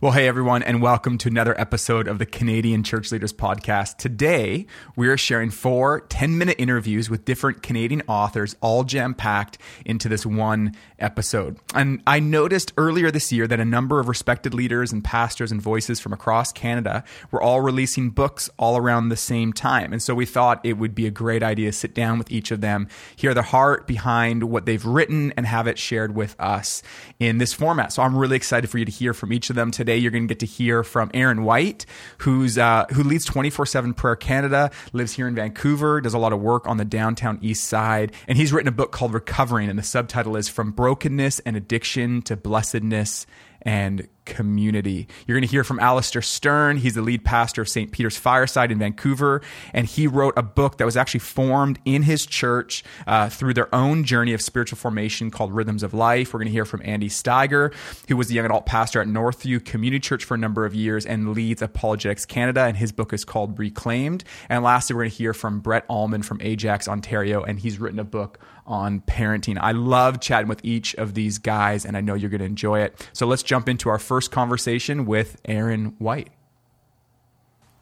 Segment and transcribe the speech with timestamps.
[0.00, 3.96] Well, hey everyone, and welcome to another episode of the Canadian Church Leaders Podcast.
[3.96, 9.58] Today, we are sharing four 10 minute interviews with different Canadian authors, all jam packed
[9.84, 11.58] into this one episode.
[11.74, 15.60] And I noticed earlier this year that a number of respected leaders and pastors and
[15.60, 17.02] voices from across Canada
[17.32, 19.92] were all releasing books all around the same time.
[19.92, 22.52] And so we thought it would be a great idea to sit down with each
[22.52, 22.86] of them,
[23.16, 26.84] hear the heart behind what they've written, and have it shared with us
[27.18, 27.92] in this format.
[27.92, 29.87] So I'm really excited for you to hear from each of them today.
[29.96, 31.86] You're going to get to hear from Aaron White,
[32.18, 36.40] who's uh, who leads 24/7 Prayer Canada, lives here in Vancouver, does a lot of
[36.40, 39.82] work on the downtown east side, and he's written a book called Recovering, and the
[39.82, 43.26] subtitle is From Brokenness and Addiction to Blessedness
[43.62, 45.08] and community.
[45.26, 46.76] You're going to hear from Alastair Sterne.
[46.76, 47.90] He's the lead pastor of St.
[47.90, 49.40] Peter's Fireside in Vancouver,
[49.72, 53.74] and he wrote a book that was actually formed in his church uh, through their
[53.74, 56.32] own journey of spiritual formation called Rhythms of Life.
[56.32, 57.72] We're going to hear from Andy Steiger,
[58.06, 61.06] who was the young adult pastor at Northview Community Church for a number of years
[61.06, 64.24] and leads Apologetics Canada, and his book is called Reclaimed.
[64.48, 67.98] And lastly, we're going to hear from Brett Ullman from Ajax, Ontario, and he's written
[67.98, 68.38] a book
[68.68, 69.58] on parenting.
[69.60, 72.82] I love chatting with each of these guys, and I know you're going to enjoy
[72.82, 73.08] it.
[73.12, 76.28] So let's jump into our first conversation with Aaron White.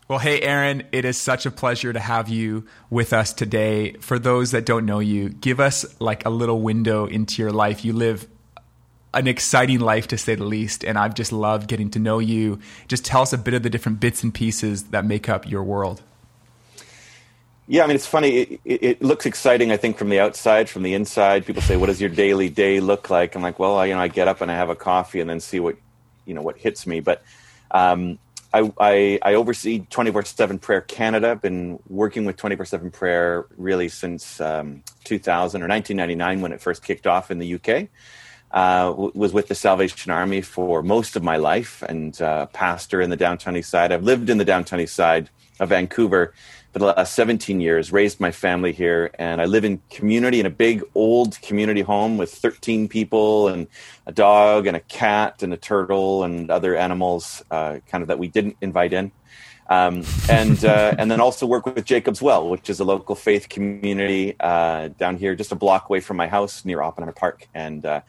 [0.08, 3.94] Well, hey, Aaron, it is such a pleasure to have you with us today.
[3.94, 7.84] For those that don't know you, give us like a little window into your life.
[7.84, 8.28] You live
[9.12, 12.60] an exciting life to say the least, and I've just loved getting to know you.
[12.86, 15.64] Just tell us a bit of the different bits and pieces that make up your
[15.64, 16.02] world.
[17.68, 18.36] Yeah, I mean, it's funny.
[18.36, 20.68] It, it, it, looks exciting, I think, from the outside.
[20.68, 23.76] From the inside, people say, "What does your daily day look like?" I'm like, "Well,
[23.76, 25.76] I, you know, I get up and I have a coffee, and then see what,
[26.26, 27.24] you know, what hits me." But
[27.72, 28.20] um,
[28.54, 31.34] I, I, I, oversee 24/7 Prayer Canada.
[31.34, 37.08] Been working with 24/7 Prayer really since um, 2000 or 1999 when it first kicked
[37.08, 37.88] off in the UK.
[38.52, 43.10] Uh, was with the Salvation Army for most of my life, and uh, pastor in
[43.10, 43.90] the downtown east side.
[43.90, 46.32] I've lived in the downtown east side of Vancouver
[46.76, 50.44] for the last 17 years, raised my family here, and I live in community in
[50.44, 53.66] a big old community home with 13 people and
[54.04, 58.18] a dog and a cat and a turtle and other animals, uh, kind of that
[58.18, 59.10] we didn't invite in.
[59.70, 63.48] Um, and uh, and then also work with Jacob's Well, which is a local faith
[63.48, 67.86] community uh, down here, just a block away from my house near Oppenheimer Park, and
[67.86, 68.02] uh,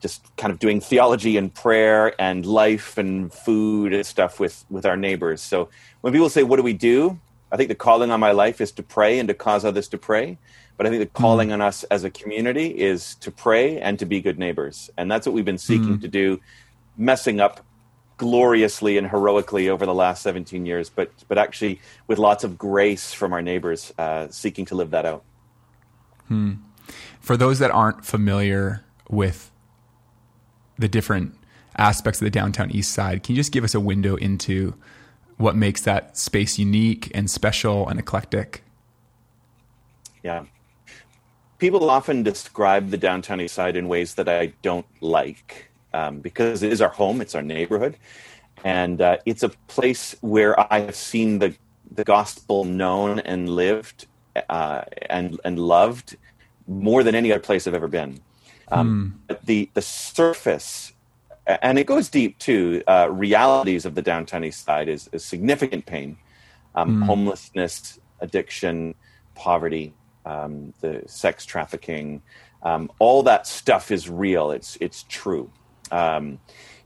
[0.00, 4.86] just kind of doing theology and prayer and life and food and stuff with with
[4.86, 5.42] our neighbors.
[5.42, 5.70] So
[6.02, 7.18] when people say, "What do we do?"
[7.50, 9.98] I think the calling on my life is to pray and to cause others to
[9.98, 10.38] pray.
[10.76, 11.54] But I think the calling mm.
[11.54, 14.90] on us as a community is to pray and to be good neighbors.
[14.96, 16.00] And that's what we've been seeking mm.
[16.02, 16.40] to do,
[16.96, 17.64] messing up
[18.18, 23.12] gloriously and heroically over the last 17 years, but, but actually with lots of grace
[23.12, 25.22] from our neighbors, uh, seeking to live that out.
[26.28, 26.54] Hmm.
[27.20, 29.50] For those that aren't familiar with
[30.78, 31.34] the different
[31.76, 34.74] aspects of the downtown east side, can you just give us a window into
[35.36, 38.62] what makes that space unique and special and eclectic.
[40.22, 40.44] Yeah.
[41.58, 46.62] People often describe the downtown east side in ways that I don't like um, because
[46.62, 47.96] it is our home, it's our neighborhood,
[48.64, 51.54] and uh, it's a place where I have seen the,
[51.90, 54.06] the gospel known and lived
[54.48, 56.16] uh, and, and loved
[56.66, 58.20] more than any other place I've ever been.
[58.70, 59.38] Um, mm.
[59.44, 60.92] The, the surface
[61.46, 62.82] and it goes deep too.
[62.86, 66.16] Uh, realities of the downtown east side is, is significant pain,
[66.74, 67.06] um, mm.
[67.06, 68.94] homelessness, addiction,
[69.34, 72.22] poverty, um, the sex trafficking,
[72.62, 74.50] um, all that stuff is real.
[74.50, 75.50] It's it's true.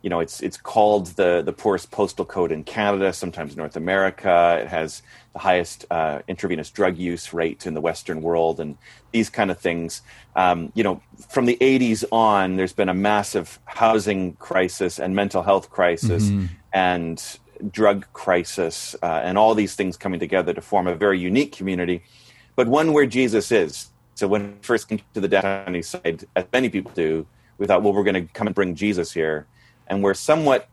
[0.02, 4.58] You know, it's it's called the the poorest postal code in Canada, sometimes North America.
[4.62, 5.02] It has
[5.32, 8.78] the highest uh, intravenous drug use rate in the Western world, and
[9.12, 10.02] these kind of things.
[10.36, 15.42] Um, you know, from the '80s on, there's been a massive housing crisis and mental
[15.42, 16.46] health crisis, mm-hmm.
[16.72, 17.38] and
[17.70, 22.02] drug crisis, uh, and all these things coming together to form a very unique community,
[22.56, 23.88] but one where Jesus is.
[24.14, 27.26] So when we first came to the downtown east side, as many people do,
[27.58, 29.46] we thought, well, we're going to come and bring Jesus here
[29.90, 30.68] and we're somewhat,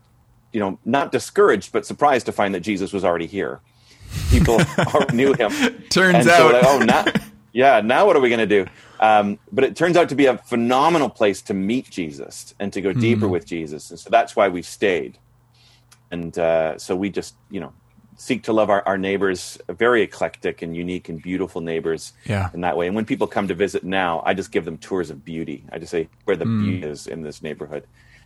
[0.53, 3.59] you know, not discouraged but surprised to find that Jesus was already here.
[4.29, 4.61] People
[5.13, 5.51] knew him.
[5.89, 7.05] Turns and out, so like, oh, now,
[7.51, 8.65] yeah, now what are we going to do?
[9.01, 12.79] Um, but it turns out to be a phenomenal place to meet Jesus and to
[12.79, 12.99] go hmm.
[12.99, 15.17] deeper with Jesus, and so that's why we stayed.
[16.09, 17.73] And uh, so we just, you know,
[18.15, 22.49] seek to love our, our neighbors, very eclectic and unique and beautiful neighbors yeah.
[22.53, 22.87] in that way.
[22.87, 25.65] And when people come to visit now, I just give them tours of beauty.
[25.71, 26.63] I just say where the mm.
[26.63, 27.85] beauty is in this neighborhood.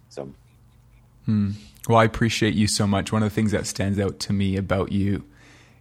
[0.09, 0.31] So
[1.25, 1.51] Hmm.
[1.87, 3.11] Well, I appreciate you so much.
[3.11, 5.23] One of the things that stands out to me about you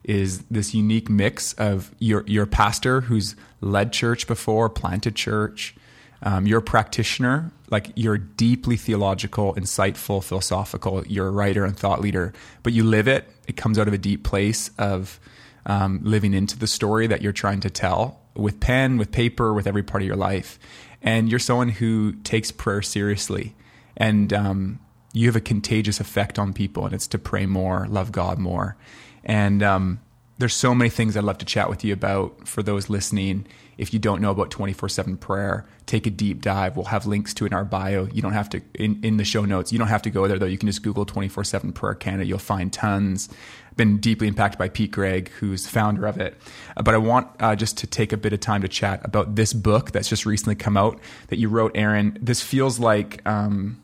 [0.03, 5.75] is this unique mix of your your pastor who's led church before, planted church,
[6.23, 11.05] Um, you're a practitioner, like you're deeply theological, insightful, philosophical.
[11.07, 12.33] You're a writer and thought leader,
[12.63, 13.29] but you live it.
[13.47, 15.19] It comes out of a deep place of
[15.67, 19.67] um, living into the story that you're trying to tell with pen, with paper, with
[19.67, 20.59] every part of your life.
[21.03, 23.55] And you're someone who takes prayer seriously,
[23.97, 24.79] and um,
[25.13, 28.77] you have a contagious effect on people, and it's to pray more, love God more,
[29.25, 30.01] and um,
[30.41, 33.47] there's so many things I'd love to chat with you about for those listening.
[33.77, 36.77] If you don't know about 24 7 prayer, take a deep dive.
[36.77, 38.07] We'll have links to in our bio.
[38.07, 40.39] You don't have to, in, in the show notes, you don't have to go there
[40.39, 40.47] though.
[40.47, 42.25] You can just Google 24 7 prayer Canada.
[42.25, 43.29] You'll find tons.
[43.77, 46.41] Been deeply impacted by Pete Greig, who's founder of it.
[46.75, 49.37] Uh, but I want uh, just to take a bit of time to chat about
[49.37, 50.99] this book that's just recently come out
[51.29, 52.17] that you wrote, Aaron.
[52.21, 53.81] This feels like, um,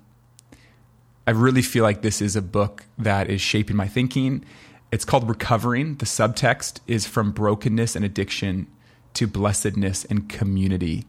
[1.27, 4.45] I really feel like this is a book that is shaping my thinking
[4.93, 5.97] it's called Recovering.
[5.97, 8.67] The subtext is from brokenness and addiction
[9.15, 11.05] to blessedness and community.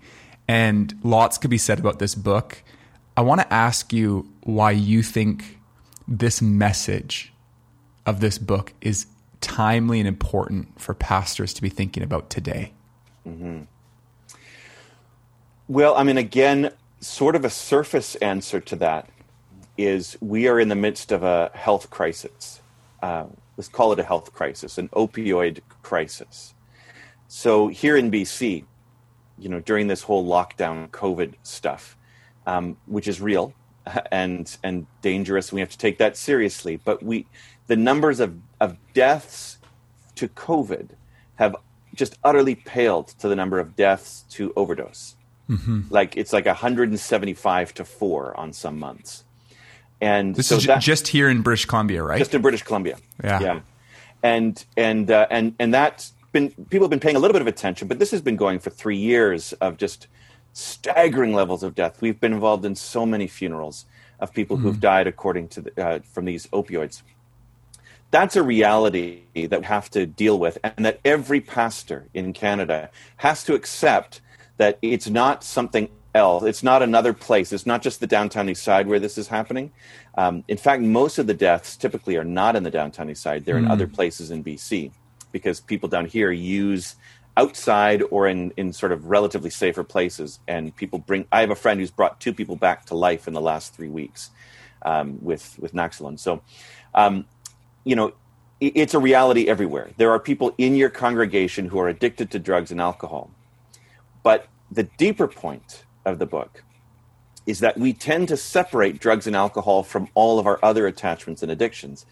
[0.47, 2.63] And lots could be said about this book.
[3.15, 5.59] I want to ask you why you think
[6.07, 7.33] this message
[8.05, 9.07] of this book is
[9.41, 12.73] timely and important for pastors to be thinking about today.
[13.27, 13.63] Mm-hmm.
[15.67, 16.71] Well, I mean, again,
[17.01, 19.09] sort of a surface answer to that
[19.77, 22.61] is we are in the midst of a health crisis.
[23.01, 23.25] Uh,
[23.55, 26.53] let's call it a health crisis, an opioid crisis.
[27.27, 28.63] So here in BC,
[29.37, 31.97] you know, during this whole lockdown COVID stuff,
[32.45, 33.53] um, which is real
[34.11, 36.77] and and dangerous, we have to take that seriously.
[36.77, 37.27] But we,
[37.67, 39.59] the numbers of of deaths
[40.15, 40.89] to COVID
[41.35, 41.55] have
[41.93, 45.15] just utterly paled to the number of deaths to overdose.
[45.49, 45.83] Mm-hmm.
[45.89, 49.23] Like it's like 175 to four on some months.
[49.99, 52.19] And this so is that, just here in British Columbia, right?
[52.19, 52.97] Just in British Columbia.
[53.23, 53.39] Yeah.
[53.39, 53.59] Yeah.
[54.23, 57.47] And and uh, and and that's been people have been paying a little bit of
[57.47, 60.07] attention, but this has been going for three years of just
[60.53, 62.01] staggering levels of death.
[62.01, 63.85] We've been involved in so many funerals
[64.19, 64.65] of people mm-hmm.
[64.65, 67.03] who've died according to the, uh, from these opioids.
[68.09, 72.89] That's a reality that we have to deal with, and that every pastor in Canada
[73.17, 74.21] has to accept
[74.57, 76.43] that it's not something else.
[76.43, 77.53] It's not another place.
[77.53, 79.71] It's not just the downtown east side where this is happening.
[80.17, 83.45] Um, in fact, most of the deaths typically are not in the downtown east side.
[83.45, 83.59] They're mm.
[83.59, 83.71] in hmm.
[83.71, 84.91] other places in BC
[85.31, 86.95] because people down here use
[87.37, 90.39] outside or in, in sort of relatively safer places.
[90.47, 93.33] And people bring, I have a friend who's brought two people back to life in
[93.33, 94.31] the last three weeks
[94.81, 96.19] um, with, with Naloxone.
[96.19, 96.41] So,
[96.95, 97.25] um,
[97.83, 98.13] you know,
[98.59, 99.91] it's a reality everywhere.
[99.97, 103.29] There are people in your congregation who are addicted to drugs and alcohol.
[104.23, 106.63] But the deeper point of the book
[107.45, 111.41] is that we tend to separate drugs and alcohol from all of our other attachments
[111.41, 112.05] and addictions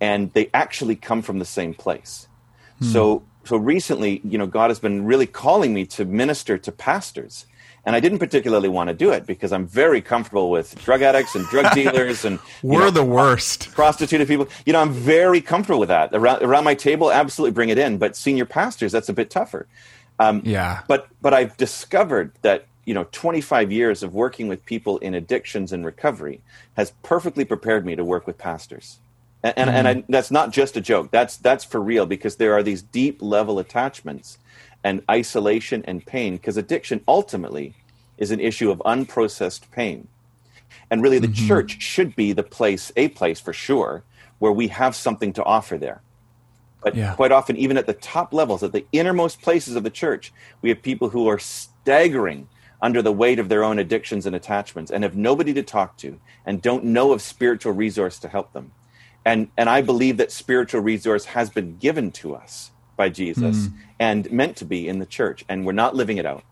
[0.00, 2.28] and they actually come from the same place.
[2.78, 2.84] Hmm.
[2.84, 7.46] so so recently you know god has been really calling me to minister to pastors
[7.84, 11.34] and i didn't particularly want to do it because i'm very comfortable with drug addicts
[11.34, 13.72] and drug dealers and we're know, the worst.
[13.72, 14.46] prostituted people.
[14.64, 16.10] You know i'm very comfortable with that.
[16.12, 19.66] Around, around my table absolutely bring it in but senior pastors that's a bit tougher.
[20.20, 20.82] Um, yeah.
[20.86, 25.74] but but i've discovered that you know 25 years of working with people in addictions
[25.74, 26.40] and recovery
[26.74, 28.98] has perfectly prepared me to work with pastors
[29.42, 29.74] and and, mm.
[29.74, 32.80] and I, that's not just a joke that's that's for real because there are these
[32.80, 34.38] deep level attachments
[34.82, 37.74] and isolation and pain because addiction ultimately
[38.16, 40.08] is an issue of unprocessed pain
[40.90, 41.46] and really the mm-hmm.
[41.46, 44.02] church should be the place a place for sure
[44.38, 46.00] where we have something to offer there
[46.82, 47.14] but yeah.
[47.16, 50.70] quite often even at the top levels at the innermost places of the church we
[50.70, 52.48] have people who are staggering
[52.80, 56.20] under the weight of their own addictions and attachments and have nobody to talk to
[56.46, 58.72] and don't know of spiritual resource to help them.
[59.24, 63.72] And, and I believe that spiritual resource has been given to us by Jesus mm.
[63.98, 66.44] and meant to be in the church, and we're not living it out.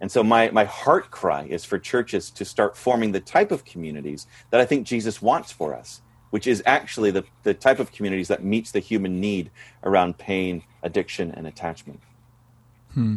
[0.00, 3.64] And so my, my heart cry is for churches to start forming the type of
[3.64, 7.92] communities that I think Jesus wants for us, which is actually the, the type of
[7.92, 9.50] communities that meets the human need
[9.84, 12.00] around pain, addiction, and attachment.
[12.94, 13.16] Hmm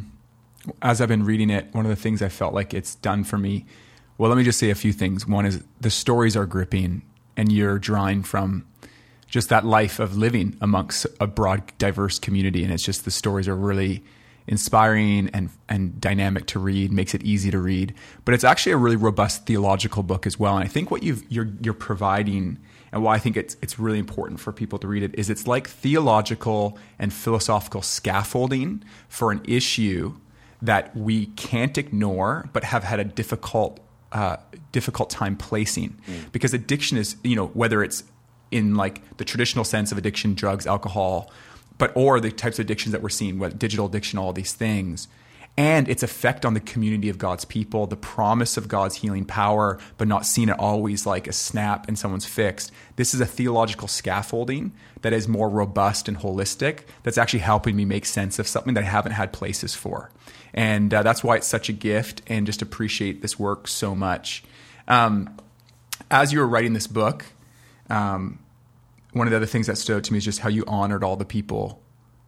[0.82, 3.38] as I've been reading it, one of the things I felt like it's done for
[3.38, 3.66] me.
[4.18, 5.28] Well, let me just say a few things.
[5.28, 7.02] One is the stories are gripping,
[7.36, 8.66] and you're drawing from
[9.28, 13.48] just that life of living amongst a broad, diverse community, and it's just the stories
[13.48, 14.04] are really
[14.48, 17.94] inspiring and and dynamic to read, makes it easy to read.
[18.24, 20.56] But it's actually a really robust theological book as well.
[20.56, 22.60] And I think what you you're you're providing
[22.92, 25.48] and why I think it's it's really important for people to read it is it's
[25.48, 30.16] like theological and philosophical scaffolding for an issue
[30.66, 33.80] that we can't ignore, but have had a difficult
[34.12, 34.38] uh,
[34.72, 36.32] difficult time placing mm.
[36.32, 38.04] because addiction is you know whether it's
[38.52, 41.32] in like the traditional sense of addiction, drugs, alcohol,
[41.78, 45.08] but or the types of addictions that we're seeing, what digital addiction, all these things.
[45.58, 49.80] And its effect on the community of God's people, the promise of God's healing power,
[49.98, 52.72] but not seen it always like a snap and someone's fixed.
[52.98, 57.86] This is a theological scaffolding that is more robust and holistic that's actually helping me
[57.86, 60.12] make sense of something that I haven't had places for.
[60.54, 64.44] And uh, that's why it's such a gift and just appreciate this work so much.
[64.88, 65.38] Um,
[66.12, 67.26] as you were writing this book,
[67.90, 68.40] um,
[69.14, 71.04] one of the other things that stood out to me is just how you honored
[71.04, 71.82] all the people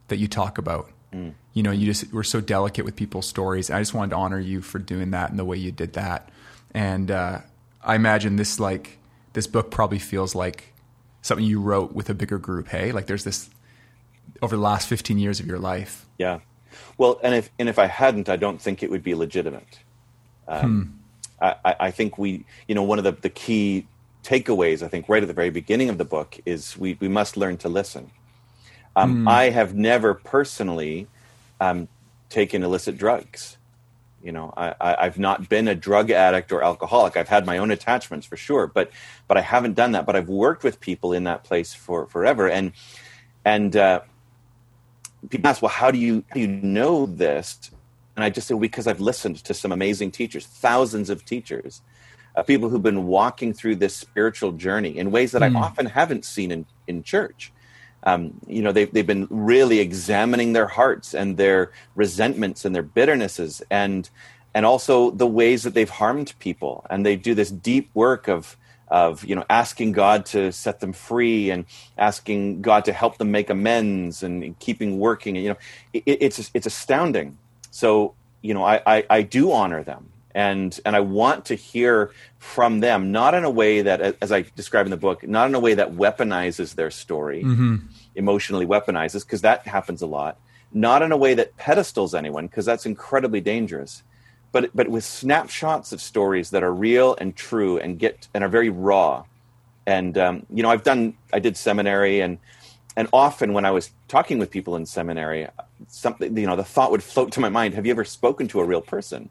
[0.08, 0.90] that you talk about.
[1.12, 1.34] Mm.
[1.58, 3.68] You know, you just were so delicate with people's stories.
[3.68, 6.28] I just wanted to honor you for doing that and the way you did that.
[6.72, 7.40] And uh,
[7.82, 8.98] I imagine this like
[9.32, 10.72] this book probably feels like
[11.20, 12.68] something you wrote with a bigger group.
[12.68, 13.50] Hey, like there's this
[14.40, 16.06] over the last 15 years of your life.
[16.16, 16.38] Yeah.
[16.96, 19.80] Well, and if and if I hadn't, I don't think it would be legitimate.
[20.46, 20.98] Um, hmm.
[21.40, 23.88] I, I think we, you know, one of the, the key
[24.22, 27.36] takeaways, I think, right at the very beginning of the book is we, we must
[27.36, 28.12] learn to listen.
[28.94, 29.28] Um, mm.
[29.28, 31.08] I have never personally
[31.60, 31.88] um,
[32.28, 33.56] taken illicit drugs.
[34.22, 37.16] You know, I, have not been a drug addict or alcoholic.
[37.16, 38.90] I've had my own attachments for sure, but
[39.28, 40.06] but I haven't done that.
[40.06, 42.72] But I've worked with people in that place for forever, and
[43.44, 44.00] and uh,
[45.30, 47.70] people ask, well, how do you how do you know this?
[48.16, 51.80] And I just say, well, because I've listened to some amazing teachers, thousands of teachers,
[52.34, 55.56] uh, people who've been walking through this spiritual journey in ways that mm.
[55.56, 57.52] I often haven't seen in in church
[58.04, 62.82] um, you know they've, they've been really examining their hearts and their resentments and their
[62.82, 64.08] bitternesses and
[64.54, 66.84] and also the ways that they've harmed people.
[66.90, 68.56] And they do this deep work of
[68.90, 71.66] of you know asking god to set them free and
[71.98, 75.36] asking god to help them make amends and keeping working.
[75.36, 75.58] You know
[75.92, 77.38] it, it's it's astounding.
[77.70, 82.10] So you know I, I i do honor them and and I want to hear
[82.38, 85.54] from them, not in a way that, as I describe in the book, not in
[85.54, 87.76] a way that weaponizes their story, mm-hmm.
[88.14, 90.38] emotionally weaponizes, because that happens a lot.
[90.72, 94.02] Not in a way that pedestals anyone, because that's incredibly dangerous.
[94.52, 98.48] But but with snapshots of stories that are real and true and get and are
[98.48, 99.24] very raw.
[99.86, 102.38] And um, you know, I've done I did seminary and
[102.96, 105.46] and often when I was talking with people in seminary,
[105.86, 108.60] something you know, the thought would float to my mind: Have you ever spoken to
[108.60, 109.30] a real person?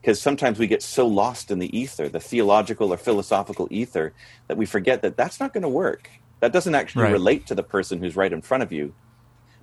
[0.00, 4.12] Because sometimes we get so lost in the ether, the theological or philosophical ether,
[4.46, 6.10] that we forget that that's not going to work.
[6.40, 7.12] That doesn't actually right.
[7.12, 8.94] relate to the person who's right in front of you.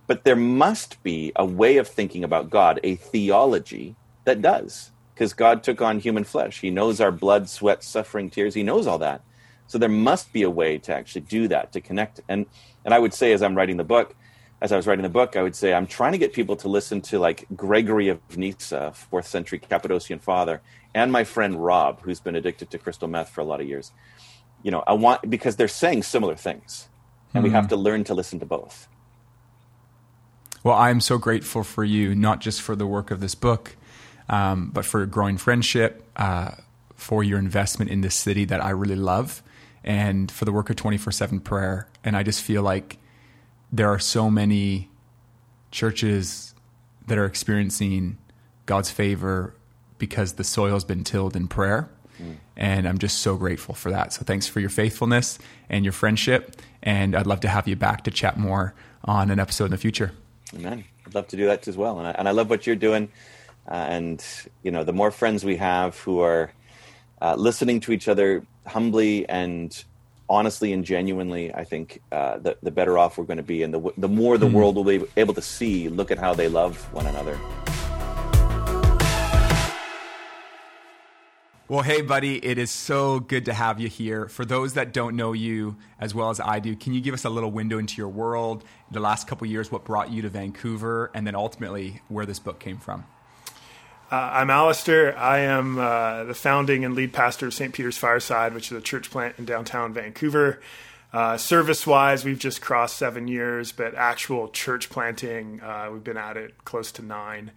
[0.08, 5.34] But there must be a way of thinking about God, a theology that does, because
[5.34, 6.60] God took on human flesh.
[6.60, 8.54] He knows our blood, sweat, suffering, tears.
[8.54, 9.22] He knows all that.
[9.68, 12.20] So there must be a way to actually do that, to connect.
[12.30, 12.46] And
[12.84, 14.15] and I would say, as I'm writing the book,
[14.65, 16.67] as I was writing the book, I would say I'm trying to get people to
[16.67, 20.60] listen to like Gregory of Nyssa, fourth century Cappadocian father,
[20.95, 23.91] and my friend Rob, who's been addicted to crystal meth for a lot of years.
[24.63, 26.88] You know, I want because they're saying similar things,
[27.36, 27.43] and mm-hmm.
[27.43, 27.69] we have hmm.
[27.69, 28.88] to learn to listen to both.
[30.63, 33.75] Well, I'm so grateful for you, not just for the work of this book,
[34.27, 36.53] um, but for your growing friendship, uh,
[36.95, 39.43] for your investment in this city that I really love,
[39.84, 41.88] and for the work of 24 7 prayer.
[42.03, 42.98] And I just feel like
[43.72, 44.89] there are so many
[45.72, 46.53] churches
[47.07, 48.17] that are experiencing
[48.65, 49.53] God's favor
[49.98, 51.89] because the soil has been tilled in prayer.
[52.22, 52.38] Mm.
[52.55, 54.13] And I'm just so grateful for that.
[54.13, 55.38] So thanks for your faithfulness
[55.69, 56.55] and your friendship.
[56.81, 59.77] And I'd love to have you back to chat more on an episode in the
[59.77, 60.12] future.
[60.53, 60.86] Amen.
[61.05, 62.00] I'd love to do that as well.
[62.00, 63.10] And I, and I love what you're doing.
[63.69, 64.24] Uh, and,
[64.63, 66.51] you know, the more friends we have who are
[67.22, 69.84] uh, listening to each other humbly and
[70.29, 73.63] honestly and genuinely, I think uh, the, the better off we're going to be.
[73.63, 74.53] And the, the more the mm.
[74.53, 77.39] world will be able to see, look at how they love one another.
[81.67, 84.27] Well, hey, buddy, it is so good to have you here.
[84.27, 87.25] For those that don't know you as well as I do, can you give us
[87.25, 91.10] a little window into your world, the last couple years, what brought you to Vancouver,
[91.15, 93.03] and then ultimately where this book came from?
[94.15, 95.17] Uh, I'm Alastair.
[95.17, 97.74] I am uh, the founding and lead pastor of St.
[97.74, 100.62] Peter's Fireside, which is a church plant in downtown Vancouver.
[101.12, 106.15] Uh, service wise, we've just crossed seven years, but actual church planting, uh, we've been
[106.15, 107.51] at it close to nine.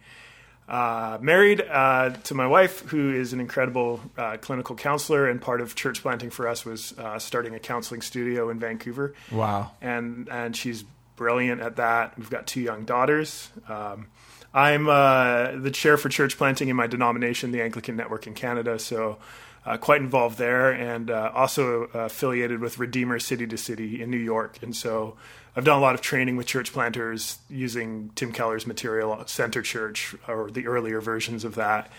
[0.67, 4.01] Uh, married uh, to my wife, who is an incredible
[4.41, 8.59] clinical counselor, and part of church planting for us was starting a counseling studio in
[8.59, 9.13] Vancouver.
[9.31, 9.71] Wow!
[9.79, 10.83] And and she's
[11.15, 12.17] brilliant at that.
[12.17, 13.49] We've got two young daughters.
[13.69, 14.07] Um,
[14.53, 18.79] I'm uh, the chair for church planting in my denomination, the Anglican Network in Canada.
[18.79, 19.17] So,
[19.65, 24.17] uh, quite involved there, and uh, also affiliated with Redeemer City to City in New
[24.17, 24.57] York.
[24.63, 25.17] And so,
[25.55, 30.15] I've done a lot of training with church planters using Tim Keller's material, Center Church,
[30.27, 31.91] or the earlier versions of that.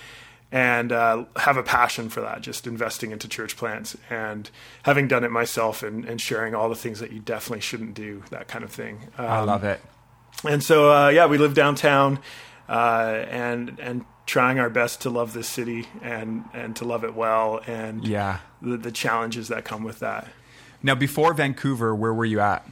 [0.52, 4.50] And uh, have a passion for that, just investing into church plants and
[4.82, 8.24] having done it myself and, and sharing all the things that you definitely shouldn't do,
[8.30, 8.98] that kind of thing.
[9.16, 9.80] Um, I love it
[10.44, 12.18] and so uh, yeah, we live downtown.
[12.68, 17.14] uh, and and trying our best to love this city and and to love it
[17.14, 18.38] well and Yeah.
[18.62, 20.28] the, the challenges that come with that.
[20.82, 22.64] Now, before Vancouver, where were you at?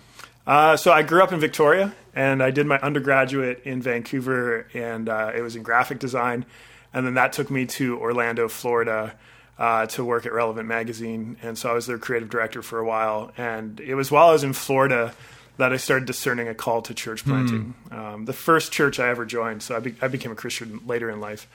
[0.46, 5.08] Uh, so I grew up in Victoria, and I did my undergraduate in Vancouver, and
[5.08, 6.46] uh, it was in graphic design,
[6.94, 9.14] and then that took me to Orlando, Florida,
[9.58, 12.84] uh, to work at Relevant Magazine, and so I was their creative director for a
[12.84, 13.32] while.
[13.37, 15.12] And it was while I was in Florida
[15.59, 17.75] that I started discerning a call to church planting.
[17.91, 21.11] Um, the first church I ever joined, so I, be- I became a Christian later
[21.11, 21.47] in life.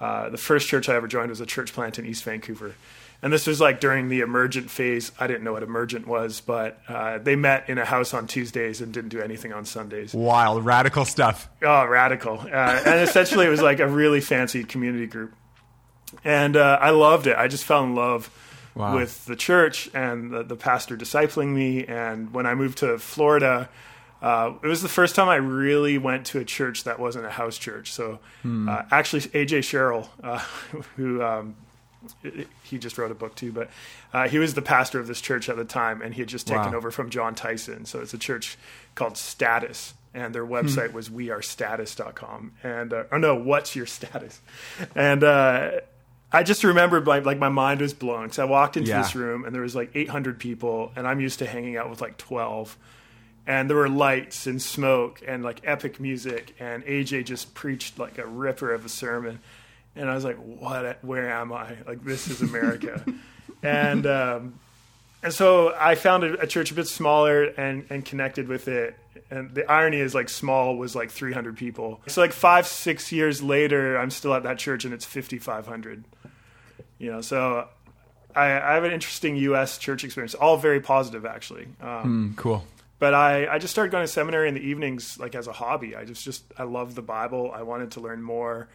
[0.00, 2.74] Uh, the first church I ever joined was a church plant in East Vancouver.
[3.20, 5.10] And this was like during the emergent phase.
[5.18, 8.80] I didn't know what emergent was, but uh, they met in a house on Tuesdays
[8.80, 10.14] and didn't do anything on Sundays.
[10.14, 11.48] Wild, radical stuff.
[11.60, 12.38] Oh, radical.
[12.38, 15.34] Uh, and essentially, it was like a really fancy community group.
[16.22, 17.36] And uh, I loved it.
[17.36, 18.30] I just fell in love
[18.74, 18.94] Wow.
[18.96, 21.84] with the church and the, the pastor discipling me.
[21.86, 23.68] And when I moved to Florida,
[24.22, 27.30] uh, it was the first time I really went to a church that wasn't a
[27.30, 27.92] house church.
[27.92, 30.38] So uh, actually, AJ Sherrill, uh,
[30.96, 31.56] who um,
[32.62, 33.70] he just wrote a book too, but
[34.12, 36.46] uh, he was the pastor of this church at the time, and he had just
[36.46, 36.76] taken Wow.
[36.78, 37.84] over from John Tyson.
[37.86, 38.56] So it's a church
[38.94, 42.52] called Status, and their website was wearestatus.com.
[42.62, 44.40] And uh, oh no, what's your status?
[44.94, 45.70] And uh,
[46.32, 48.30] I just remembered like like my mind was blown.
[48.32, 49.02] So I walked into Yeah.
[49.02, 52.00] this room, and there was like 800 people, and I'm used to hanging out with
[52.00, 52.76] like 12
[53.46, 58.18] and there were lights and smoke and like epic music and AJ just preached like
[58.18, 59.38] a ripper of a sermon
[59.96, 63.02] and I was like what where am I like this is America
[63.62, 64.60] and um
[65.22, 68.96] and so I found a, a church a bit smaller and and connected with it
[69.30, 73.42] and the irony is like small was like 300 people so like 5 6 years
[73.42, 76.04] later I'm still at that church and it's 5500
[76.98, 77.68] you know so
[78.34, 79.78] I, I have an interesting U.S.
[79.78, 81.66] church experience, all very positive, actually.
[81.80, 82.62] Um, Mm, cool.
[82.98, 85.96] but I, I just started going to seminary in the evenings like as a hobby
[85.96, 88.68] i just just i love the bible i wanted to learn more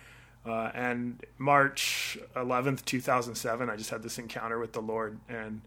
[0.46, 5.62] uh, and march 11th 2007 i just had this encounter with the lord and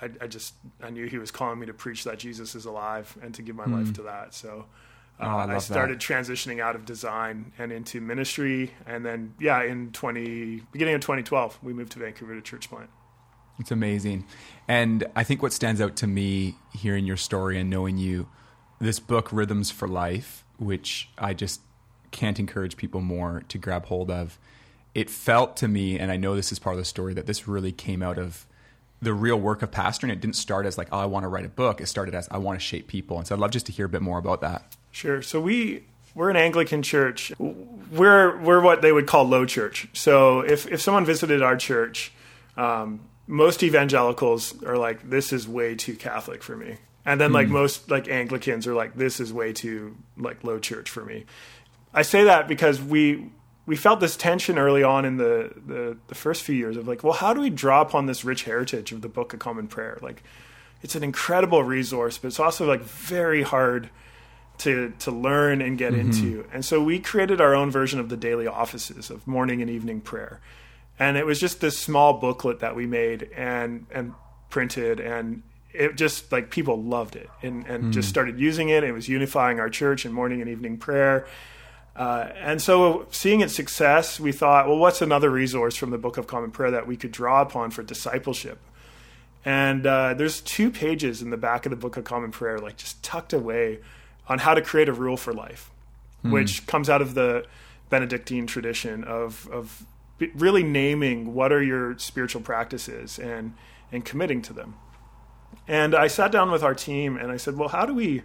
[0.00, 3.16] I, I just i knew he was calling me to preach that jesus is alive
[3.22, 4.66] and to give my life to that so
[5.18, 5.24] uh, Hmm.
[5.24, 9.62] Oh, I I, love started transitioning out of design and into ministry and then yeah
[9.62, 12.90] in 20 beginning of 2012 we moved to vancouver to church plant
[13.58, 14.26] It's amazing.
[14.68, 18.28] And I think what stands out to me hearing your story and knowing you,
[18.80, 21.62] this book, Rhythms for Life, which I just
[22.10, 24.38] can't encourage people more to grab hold of.
[24.94, 27.48] It felt to me, and I know this is part of the story, that this
[27.48, 28.44] really came out of
[29.02, 30.10] the real work of pastoring.
[30.10, 31.80] It didn't start as like, oh, I want to write a book.
[31.80, 33.18] It started as I want to shape people.
[33.18, 34.76] And so I'd love just to hear a bit more about that.
[34.90, 35.22] Sure.
[35.22, 37.30] So we we're an Anglican church.
[37.38, 39.88] We're we're what they would call low church.
[39.92, 42.10] So if if someone visited our church,
[42.56, 47.48] um, most evangelicals are like, "This is way too Catholic for me," and then like
[47.48, 51.26] most like Anglicans are like, "This is way too like low church for me."
[51.92, 53.30] I say that because we
[53.66, 57.02] we felt this tension early on in the, the the first few years of like,
[57.02, 59.98] well, how do we draw upon this rich heritage of the Book of Common Prayer?
[60.00, 60.22] Like,
[60.82, 63.90] it's an incredible resource, but it's also like very hard
[64.58, 66.00] to to learn and get mm-hmm.
[66.12, 66.46] into.
[66.52, 70.00] And so we created our own version of the daily offices of morning and evening
[70.00, 70.40] prayer.
[70.98, 74.14] And it was just this small booklet that we made and and
[74.48, 75.42] printed and
[75.74, 78.10] it just like people loved it and and just mm.
[78.10, 78.84] started using it.
[78.84, 81.26] It was unifying our church in morning and evening prayer.
[81.96, 86.18] Uh, and so, seeing its success, we thought, well, what's another resource from the Book
[86.18, 88.58] of Common Prayer that we could draw upon for discipleship?
[89.46, 92.76] And uh, there's two pages in the back of the Book of Common Prayer, like
[92.76, 93.78] just tucked away,
[94.28, 95.70] on how to create a rule for life,
[96.22, 97.46] which comes out of the
[97.88, 99.86] Benedictine tradition of of
[100.34, 103.54] really naming what are your spiritual practices and
[103.92, 104.74] and committing to them.
[105.68, 108.22] And I sat down with our team and I said, well, how do we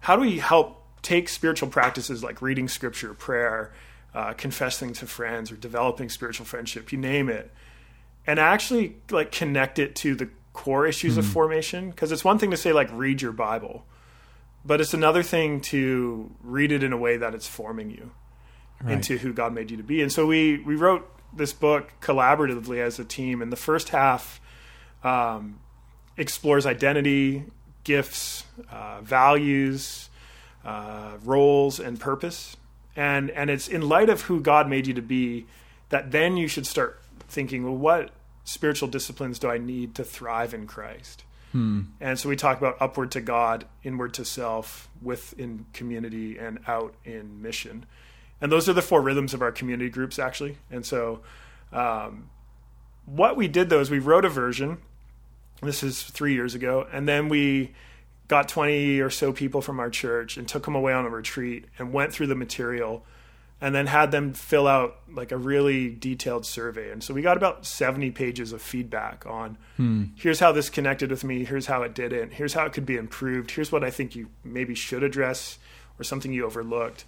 [0.00, 3.72] how do we help take spiritual practices like reading scripture, prayer,
[4.12, 7.52] uh, confessing to friends, or developing spiritual friendship, you name it,
[8.26, 11.90] and actually like connect it to the core issues of formation?
[11.90, 13.86] Because it's one thing to say like read your Bible,
[14.64, 18.10] but it's another thing to read it in a way that it's forming you
[18.88, 20.02] into who God made you to be.
[20.02, 24.40] And so we we wrote this book collaboratively as a team, and the first half
[25.04, 25.60] um,
[26.16, 27.44] explores identity,
[27.84, 28.42] gifts,
[28.72, 30.10] uh, values,
[30.66, 32.56] uh, roles, and purpose.
[32.96, 35.46] And and it's in light of who God made you to be
[35.88, 38.10] that then you should start thinking, well, what
[38.44, 41.24] spiritual disciplines do I need to thrive in Christ?
[42.00, 46.94] And so we talk about upward to God, inward to self, within community, and out
[47.04, 47.86] in mission.
[48.40, 50.58] And those are the four rhythms of our community groups, actually.
[50.70, 51.20] And so,
[51.72, 52.28] um,
[53.06, 54.78] what we did though is we wrote a version.
[55.62, 57.72] This is three years ago, and then we
[58.28, 61.66] got 20 or so people from our church and took them away on a retreat
[61.78, 63.04] and went through the material
[63.60, 66.90] and then had them fill out like a really detailed survey.
[66.90, 70.04] And so we got about 70 pages of feedback on hmm.
[70.14, 72.96] here's how this connected with me, here's how it didn't, here's how it could be
[72.96, 75.58] improved, here's what I think you maybe should address
[75.98, 77.04] or something you overlooked.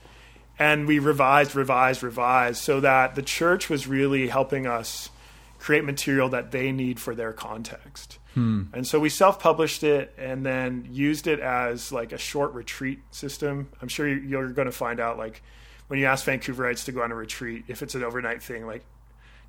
[0.58, 5.10] And we revised, revised, revised so that the church was really helping us
[5.58, 8.17] create material that they need for their context.
[8.38, 8.62] Hmm.
[8.72, 13.68] And so we self-published it and then used it as like a short retreat system.
[13.82, 15.42] I'm sure you're going to find out like
[15.88, 18.84] when you ask Vancouverites to go on a retreat, if it's an overnight thing, like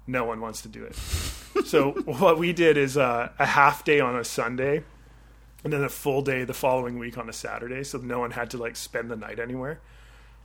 [0.07, 0.95] no one wants to do it.
[1.67, 4.83] so what we did is uh, a half day on a Sunday,
[5.63, 7.83] and then a full day the following week on a Saturday.
[7.83, 9.81] So no one had to like spend the night anywhere.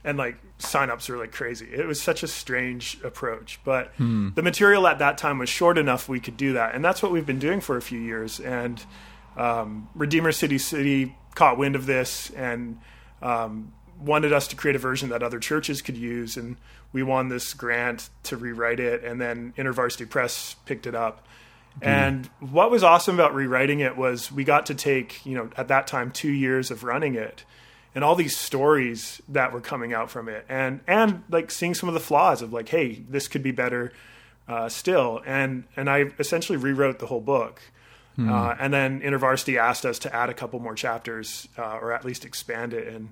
[0.04, 1.66] And like signups were like crazy.
[1.72, 4.30] It was such a strange approach, but hmm.
[4.34, 7.10] the material at that time was short enough we could do that, and that's what
[7.10, 8.38] we've been doing for a few years.
[8.38, 8.84] And
[9.36, 12.78] um, Redeemer City City caught wind of this and
[13.22, 16.56] um, wanted us to create a version that other churches could use, and
[16.92, 21.26] we won this grant to rewrite it, and then InterVarsity Press picked it up.
[21.80, 21.86] Mm.
[21.86, 25.68] And what was awesome about rewriting it was we got to take, you know, at
[25.68, 27.44] that time, two years of running it,
[27.94, 31.88] and all these stories that were coming out from it, and and like seeing some
[31.88, 33.92] of the flaws of like, hey, this could be better
[34.48, 37.61] uh, still, and and I essentially rewrote the whole book.
[38.18, 38.30] Mm.
[38.30, 42.04] Uh, and then InterVarsity asked us to add a couple more chapters, uh, or at
[42.04, 43.11] least expand it, and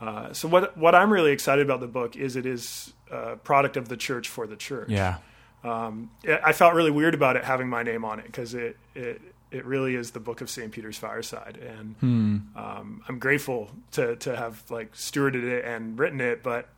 [0.00, 3.76] uh, so what what I'm really excited about the book is it is a product
[3.76, 4.90] of the church for the church.
[4.90, 5.18] Yeah.
[5.64, 9.20] Um, I felt really weird about it having my name on it because it, it
[9.50, 10.70] it really is the book of St.
[10.70, 12.36] Peter's Fireside, and hmm.
[12.56, 16.42] um, I'm grateful to to have like stewarded it and written it.
[16.42, 16.68] But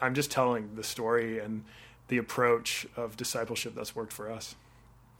[0.00, 1.64] I'm just telling the story and
[2.08, 4.54] the approach of discipleship that's worked for us.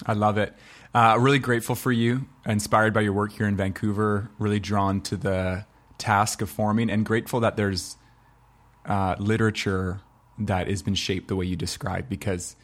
[0.07, 0.55] I love it.
[0.95, 4.31] Uh, really grateful for you, inspired by your work here in Vancouver.
[4.39, 5.67] Really drawn to the
[5.99, 7.97] task of forming and grateful that there's
[8.87, 10.01] uh, literature
[10.39, 12.57] that has been shaped the way you describe because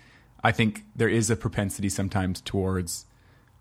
[0.43, 3.05] I think there is a propensity sometimes towards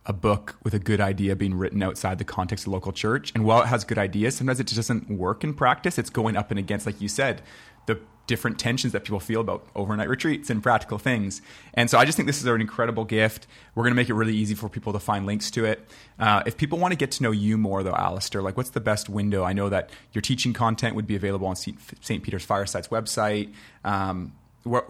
[0.05, 3.31] a book with a good idea being written outside the context of local church.
[3.33, 5.97] And while it has good ideas, sometimes it just doesn't work in practice.
[5.97, 7.41] It's going up and against, like you said,
[7.87, 11.41] the different tensions that people feel about overnight retreats and practical things.
[11.73, 13.47] And so I just think this is an incredible gift.
[13.75, 15.87] We're going to make it really easy for people to find links to it.
[16.19, 18.81] Uh, if people want to get to know you more, though, Alastair, like what's the
[18.81, 19.43] best window?
[19.43, 22.23] I know that your teaching content would be available on St.
[22.23, 23.53] Peter's Fireside's website.
[23.83, 24.33] Um,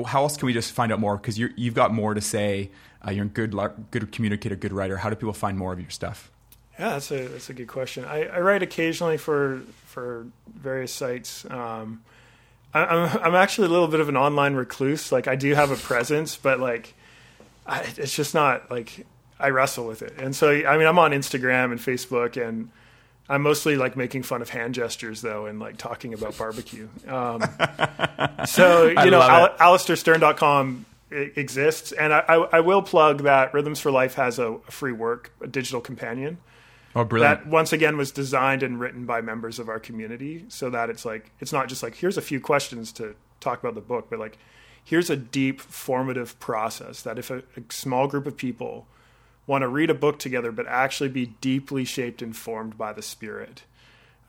[0.05, 1.17] how else can we just find out more?
[1.17, 2.71] Because you've got more to say.
[3.05, 3.55] Uh, you're a good,
[3.91, 4.97] good communicator, good writer.
[4.97, 6.31] How do people find more of your stuff?
[6.79, 8.03] Yeah, that's a that's a good question.
[8.03, 11.45] I, I write occasionally for for various sites.
[11.49, 12.03] Um,
[12.73, 15.11] I'm I'm actually a little bit of an online recluse.
[15.11, 16.93] Like I do have a presence, but like
[17.65, 19.05] I, it's just not like
[19.39, 20.15] I wrestle with it.
[20.17, 22.69] And so I mean I'm on Instagram and Facebook and
[23.29, 26.89] I'm mostly like making fun of hand gestures though and like talking about barbecue.
[27.07, 27.41] Um,
[28.45, 30.85] so you know Al- AlastairSterne.com
[31.15, 34.91] exists and I, I, I, will plug that Rhythms for Life has a, a free
[34.91, 36.37] work, a digital companion
[36.95, 37.43] Oh, brilliant.
[37.43, 41.03] That once again was designed and written by members of our community so that it's
[41.03, 44.17] like, it's not just like, here's a few questions to talk about the book, but
[44.17, 44.37] like,
[44.81, 48.87] here's a deep formative process that if a, a small group of people
[49.45, 53.01] want to read a book together, but actually be deeply shaped and formed by the
[53.01, 53.63] Spirit,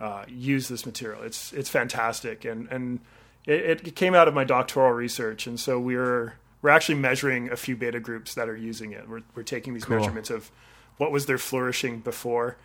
[0.00, 1.22] uh, use this material.
[1.22, 2.44] It's, it's fantastic.
[2.44, 2.98] And, and
[3.46, 5.46] it, it came out of my doctoral research.
[5.46, 9.08] And so we're, we're actually measuring a few beta groups that are using it.
[9.08, 9.98] We're, we're taking these cool.
[9.98, 10.50] measurements of
[10.96, 12.56] what was their flourishing before,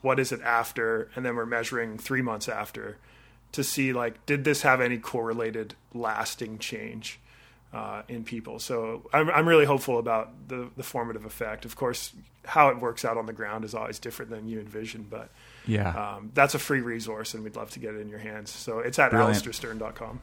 [0.00, 2.98] what is it after, and then we're measuring three months after
[3.52, 7.20] to see like did this have any correlated lasting change
[7.72, 8.58] uh, in people.
[8.58, 11.64] So I'm, I'm really hopeful about the the formative effect.
[11.64, 12.12] Of course,
[12.44, 15.30] how it works out on the ground is always different than you envision, but
[15.66, 18.50] yeah, um, that's a free resource, and we'd love to get it in your hands.
[18.50, 20.20] So it's at alastairsterne.com.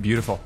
[0.00, 0.40] Beautiful.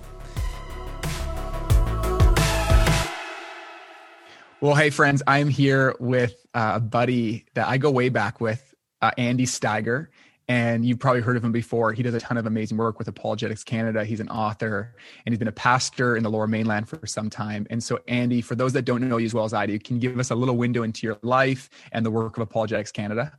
[4.63, 8.73] Well, hey, friends, I'm here with uh, a buddy that I go way back with,
[9.01, 10.07] uh, Andy Steiger.
[10.47, 11.93] And you've probably heard of him before.
[11.93, 14.05] He does a ton of amazing work with Apologetics Canada.
[14.05, 14.95] He's an author
[15.27, 17.67] and he's been a pastor in the lower mainland for some time.
[17.71, 19.97] And so, Andy, for those that don't know you as well as I do, can
[19.97, 23.37] you give us a little window into your life and the work of Apologetics Canada?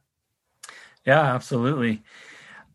[1.05, 2.03] Yeah, absolutely.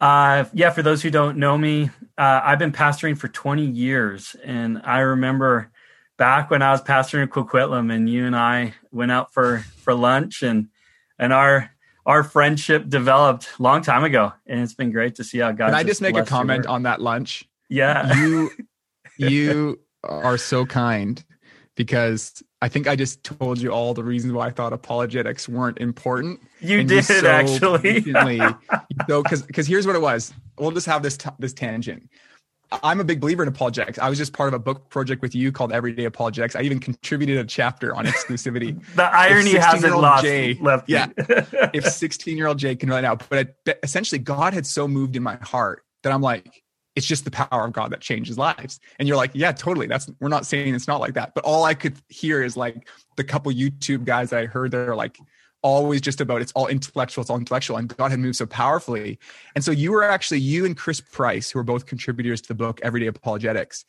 [0.00, 4.34] Uh, yeah, for those who don't know me, uh, I've been pastoring for 20 years.
[4.42, 5.70] And I remember
[6.18, 9.94] back when I was pastoring in Coquitlam and you and I went out for for
[9.94, 10.68] lunch and
[11.18, 11.70] and our
[12.04, 15.66] our friendship developed a long time ago and it's been great to see how God
[15.66, 17.48] Can I just make a comment on that lunch?
[17.70, 18.14] Yeah.
[18.14, 18.50] You
[19.16, 21.24] you are so kind
[21.74, 25.78] because I think I just told you all the reasons why I thought apologetics weren't
[25.78, 26.40] important.
[26.61, 28.02] You did so actually.
[29.09, 30.33] so because because here's what it was.
[30.59, 32.11] We'll just have this t- this tangent
[32.70, 33.98] I'm a big believer in apologetics.
[33.98, 36.54] I was just part of a book project with you called Everyday Apologetics.
[36.54, 38.78] I even contributed a chapter on exclusivity.
[38.94, 40.88] the irony hasn't lost Jay, left.
[40.88, 41.09] Yeah.
[41.16, 45.22] if 16 year old Jay can write out, but essentially, God had so moved in
[45.22, 46.62] my heart that I'm like,
[46.94, 48.81] it's just the power of God that changes lives.
[48.98, 49.87] And you're like, yeah, totally.
[49.87, 51.33] That's we're not saying it's not like that.
[51.35, 54.88] But all I could hear is like the couple YouTube guys that I heard that
[54.88, 55.16] are like
[55.68, 57.76] always just about it's all intellectual, it's all intellectual.
[57.76, 59.18] And God had moved so powerfully.
[59.54, 62.54] And so you were actually, you and Chris Price, who are both contributors to the
[62.54, 63.85] book Everyday Apologetics,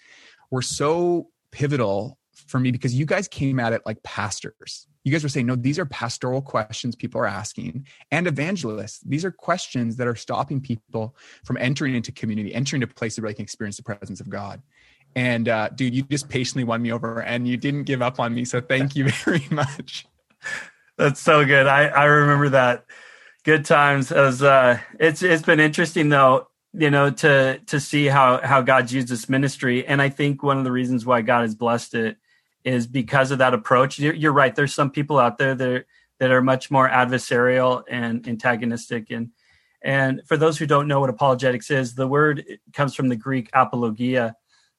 [0.52, 5.24] were so pivotal for me because you guys came at it like pastors you guys
[5.24, 9.00] were saying, no, these are pastoral questions people are asking and evangelists.
[9.00, 11.15] These are questions that are stopping people
[11.46, 14.62] from entering into community, entering a place where they can experience the presence of God.
[15.15, 18.34] And uh, dude, you just patiently won me over and you didn't give up on
[18.36, 18.46] me.
[18.46, 20.06] So thank you very much.
[21.00, 21.66] That's so good.
[21.66, 22.86] I, I remember that.
[23.46, 24.12] Good times.
[24.12, 28.94] As uh, it's it's been interesting though, you know, to to see how how God's
[28.94, 29.88] used this ministry.
[29.88, 32.18] And I think one of the reasons why God has blessed it
[32.66, 33.98] is because of that approach.
[33.98, 34.54] You're, you're right.
[34.54, 35.86] There's some people out there that are,
[36.20, 39.10] that are much more adversarial and antagonistic.
[39.10, 39.30] And
[39.82, 43.50] and for those who don't know what apologetics is, the word comes from the Greek
[43.54, 44.36] apologia,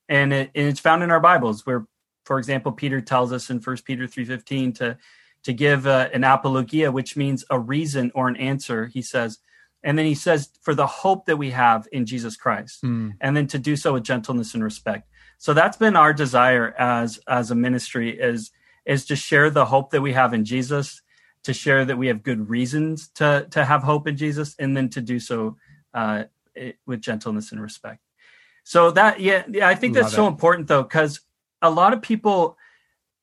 [0.07, 1.65] and, it, and it's found in our Bibles.
[1.65, 1.87] Where,
[2.27, 4.99] for example, Peter tells us in First Peter three fifteen to
[5.45, 8.87] to give uh, an apologia, which means a reason or an answer.
[8.87, 9.39] He says,
[9.83, 13.13] and then he says for the hope that we have in Jesus Christ, mm.
[13.21, 17.19] and then to do so with gentleness and respect so that's been our desire as
[17.27, 18.53] as a ministry is
[18.87, 21.03] is to share the hope that we have in jesus
[21.43, 24.89] to share that we have good reasons to to have hope in jesus and then
[24.89, 25.57] to do so
[25.95, 26.25] uh,
[26.55, 28.01] it, with gentleness and respect
[28.63, 30.17] so that yeah, yeah i think Love that's it.
[30.17, 31.21] so important though because
[31.63, 32.57] a lot of people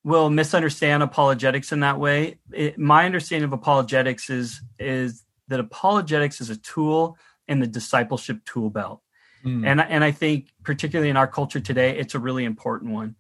[0.07, 6.41] will misunderstand apologetics in that way it, my understanding of apologetics is is that apologetics
[6.41, 7.17] is a tool
[7.47, 9.01] in the discipleship tool belt
[9.47, 9.65] Mm.
[9.65, 13.15] And and I think particularly in our culture today, it's a really important one.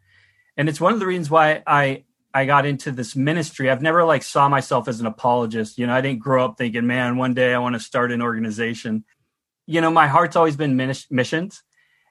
[0.55, 3.69] And it's one of the reasons why I I got into this ministry.
[3.69, 5.77] I've never like saw myself as an apologist.
[5.77, 8.21] You know, I didn't grow up thinking, man, one day I want to start an
[8.21, 9.05] organization.
[9.65, 11.63] You know, my heart's always been missions,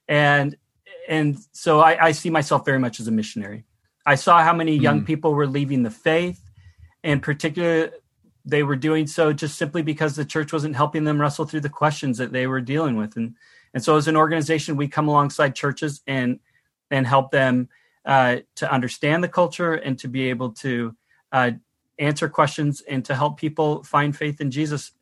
[0.09, 0.57] and
[1.09, 3.65] and so I, I see myself very much as a missionary.
[4.07, 5.07] I saw how many young mm.
[5.07, 6.40] people were leaving the faith,
[7.03, 7.90] and particularly
[8.45, 11.69] they were doing so just simply because the church wasn't helping them wrestle through the
[11.69, 13.16] questions that they were dealing with.
[13.16, 13.35] And
[13.75, 16.38] and so, as an organization, we come alongside churches and
[16.90, 17.69] and help them
[18.05, 20.95] uh, to understand the culture and to be able to
[21.33, 21.51] uh,
[21.99, 24.92] answer questions and to help people find faith in Jesus.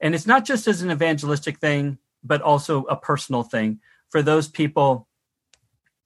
[0.00, 4.48] And it's not just as an evangelistic thing, but also a personal thing for those
[4.48, 5.06] people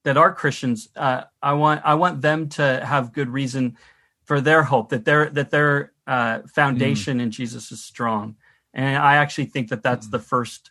[0.04, 0.88] that are Christians.
[0.96, 3.76] Uh, I want I want them to have good reason
[4.24, 7.22] for their hope that their that their uh, foundation mm.
[7.22, 8.36] in Jesus is strong.
[8.72, 10.12] And I actually think that that's mm.
[10.12, 10.70] the first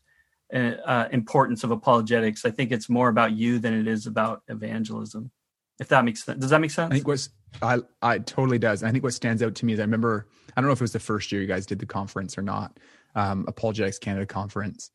[0.53, 2.45] uh, importance of apologetics.
[2.45, 5.31] I think it's more about you than it is about evangelism.
[5.79, 6.91] If that makes sense, does that make sense?
[6.91, 7.29] I think what's
[7.61, 8.83] I I totally does.
[8.83, 10.83] I think what stands out to me is I remember I don't know if it
[10.83, 12.77] was the first year you guys did the conference or not,
[13.15, 14.91] um, Apologetics Canada conference.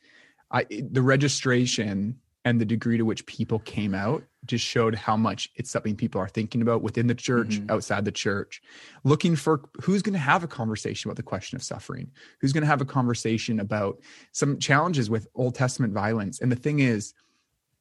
[0.51, 5.49] I the registration and the degree to which people came out just showed how much
[5.57, 7.71] it's something people are thinking about within the church, mm-hmm.
[7.71, 8.61] outside the church,
[9.03, 12.63] looking for who's going to have a conversation about the question of suffering, who's going
[12.63, 13.99] to have a conversation about
[14.33, 16.41] some challenges with Old Testament violence.
[16.41, 17.15] And the thing is,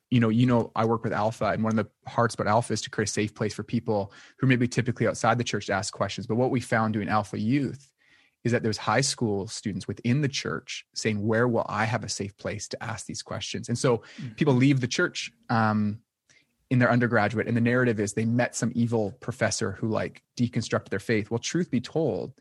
[0.10, 2.72] you know, you know, I work with Alpha, and one of the hearts about Alpha
[2.72, 5.74] is to create a safe place for people who maybe typically outside the church to
[5.74, 6.28] ask questions.
[6.28, 7.93] But what we found doing Alpha Youth
[8.44, 12.10] is that there's high school students within the church saying, "Where will I have a
[12.10, 14.34] safe place to ask these questions?" And so mm-hmm.
[14.34, 16.00] people leave the church um,
[16.70, 20.90] in their undergraduate, and the narrative is they met some evil professor who like deconstructed
[20.90, 21.32] their faith.
[21.32, 22.34] Well, truth be told,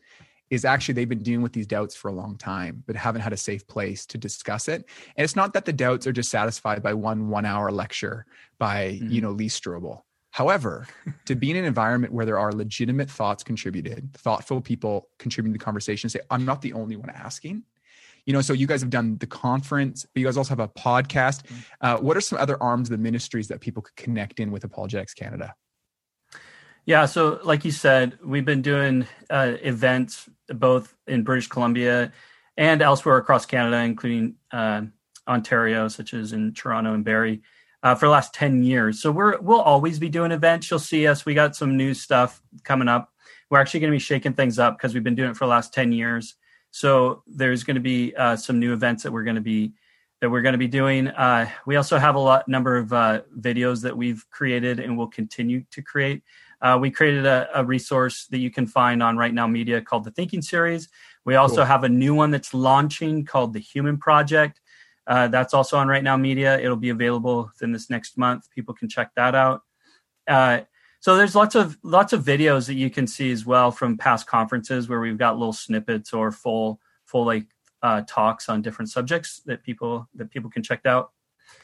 [0.49, 3.33] is actually they've been dealing with these doubts for a long time, but haven't had
[3.33, 4.85] a safe place to discuss it.
[5.15, 8.25] And it's not that the doubts are just satisfied by one one-hour lecture
[8.59, 9.09] by mm-hmm.
[9.09, 10.01] you know Lee Strobel
[10.33, 10.87] However,
[11.25, 15.59] to be in an environment where there are legitimate thoughts contributed, thoughtful people contributing to
[15.59, 17.61] the conversation, say, I'm not the only one asking.
[18.25, 20.67] You know, so you guys have done the conference, but you guys also have a
[20.69, 21.45] podcast.
[21.45, 21.59] Mm-hmm.
[21.81, 24.63] Uh, what are some other arms of the ministries that people could connect in with
[24.63, 25.53] Apologetics Canada?
[26.85, 32.11] Yeah, so like you said, we've been doing uh, events both in British Columbia
[32.57, 34.81] and elsewhere across Canada, including uh,
[35.27, 37.43] Ontario, such as in Toronto and Barrie
[37.83, 39.01] uh, for the last 10 years.
[39.01, 40.71] So we're we'll always be doing events.
[40.71, 41.25] You'll see us.
[41.25, 43.11] We got some new stuff coming up.
[43.49, 45.51] We're actually going to be shaking things up because we've been doing it for the
[45.51, 46.35] last 10 years.
[46.71, 49.73] So there's going to be uh, some new events that we're going to be
[50.21, 51.09] that we're going to be doing.
[51.09, 55.09] Uh, we also have a lot number of uh, videos that we've created and will
[55.09, 56.23] continue to create.
[56.61, 60.05] Uh, we created a, a, resource that you can find on Right Now Media called
[60.05, 60.87] the Thinking Series.
[61.25, 61.65] We also cool.
[61.65, 64.61] have a new one that's launching called the Human Project
[65.05, 66.59] Uh, that's also on Right Now Media.
[66.59, 68.49] It'll be available within this next month.
[68.51, 69.63] People can check that out.
[70.27, 70.61] Uh,
[70.99, 74.25] so there's lots of lots of videos that you can see as well from past
[74.25, 77.45] conferences where we've got little snippets or full full like
[77.81, 81.11] uh, talks on different subjects that people that people can check out.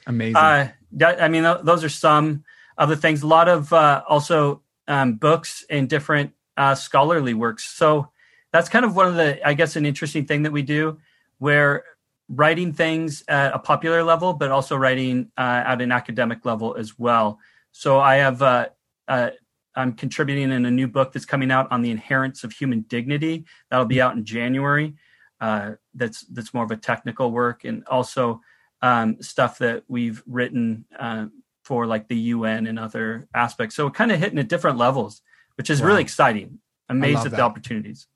[0.08, 0.36] Amazing.
[0.36, 0.72] Uh,
[1.02, 2.44] I mean, th- those are some
[2.78, 3.22] of the things.
[3.24, 7.66] A lot of uh, also um, books and different uh, scholarly works.
[7.66, 8.10] So
[8.52, 11.00] that's kind of one of the, I guess, an interesting thing that we do,
[11.38, 11.86] where
[12.30, 16.98] writing things at a popular level, but also writing uh, at an academic level as
[16.98, 17.40] well.
[17.72, 18.70] So I have uh,
[19.08, 19.32] uh,
[19.76, 23.46] I'm contributing in a new book that's coming out on the inherence of human dignity.
[23.70, 24.96] That'll be out in January.
[25.42, 28.42] Uh, that's that's more of a technical work, and also
[28.82, 31.28] um, stuff that we've written uh,
[31.64, 33.76] for like the UN and other aspects.
[33.76, 35.22] So kind of hitting at different levels,
[35.56, 35.88] which is wow.
[35.88, 36.60] really exciting.
[36.90, 37.38] Amazed at that.
[37.38, 38.08] the opportunities.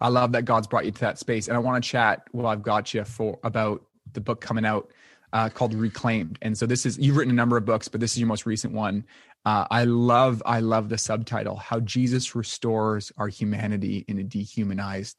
[0.00, 2.46] I love that God's brought you to that space, and I want to chat while
[2.46, 4.90] I've got you for about the book coming out
[5.32, 6.38] uh, called Reclaimed.
[6.42, 8.46] And so this is you've written a number of books, but this is your most
[8.46, 9.04] recent one.
[9.44, 15.16] Uh, I love I love the subtitle How Jesus Restores Our Humanity in a Dehumanized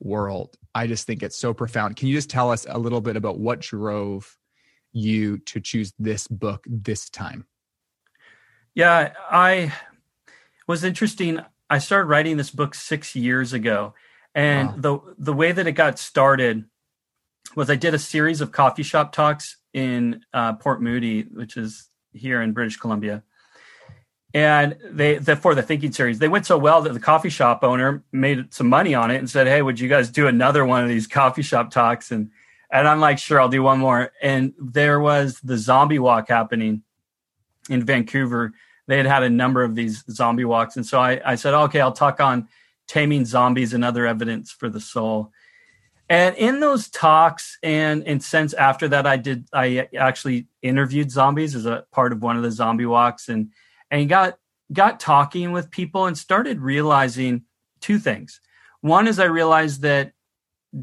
[0.00, 0.56] World.
[0.74, 1.96] I just think it's so profound.
[1.96, 4.36] Can you just tell us a little bit about what drove
[4.92, 7.46] you to choose this book this time?
[8.74, 9.72] Yeah, I
[10.66, 11.40] was interesting.
[11.70, 13.94] I started writing this book six years ago,
[14.34, 14.74] and wow.
[14.76, 16.64] the the way that it got started
[17.54, 21.88] was I did a series of coffee shop talks in uh, Port Moody, which is
[22.12, 23.22] here in British Columbia,
[24.34, 27.62] and they the, for the thinking series they went so well that the coffee shop
[27.62, 30.82] owner made some money on it and said hey would you guys do another one
[30.82, 32.10] of these coffee shop talks?
[32.10, 32.30] And
[32.70, 34.12] and i'm like sure i'll do one more.
[34.22, 36.82] And there was the zombie walk happening
[37.70, 38.52] in vancouver
[38.88, 41.80] they had had a number of these zombie walks and so i, I said okay
[41.80, 42.48] i'll talk on
[42.88, 45.30] taming zombies and other evidence for the soul
[46.08, 51.54] and in those talks and and since after that i did i actually interviewed zombies
[51.54, 53.52] as a part of one of the zombie walks and
[53.90, 54.38] and got
[54.72, 57.44] got talking with people and started realizing
[57.80, 58.40] two things.
[58.80, 60.12] One is I realized that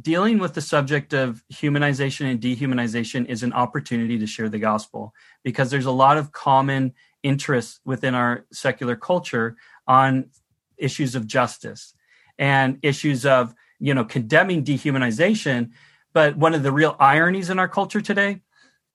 [0.01, 5.13] dealing with the subject of humanization and dehumanization is an opportunity to share the gospel
[5.43, 6.93] because there's a lot of common
[7.25, 9.57] interests within our secular culture
[9.87, 10.29] on
[10.77, 11.93] issues of justice
[12.37, 15.71] and issues of you know condemning dehumanization
[16.13, 18.41] but one of the real ironies in our culture today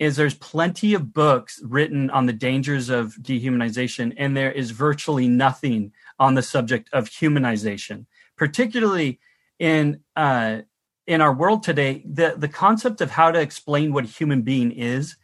[0.01, 5.29] is there's plenty of books written on the dangers of dehumanization, and there is virtually
[5.29, 9.21] nothing on the subject of humanization, particularly
[9.59, 10.63] in uh,
[11.07, 12.03] in our world today.
[12.11, 15.17] The the concept of how to explain what a human being is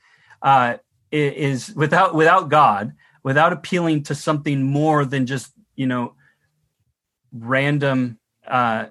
[0.42, 0.76] uh,
[1.10, 2.92] is without without God,
[3.22, 6.14] without appealing to something more than just you know
[7.32, 8.86] random uh,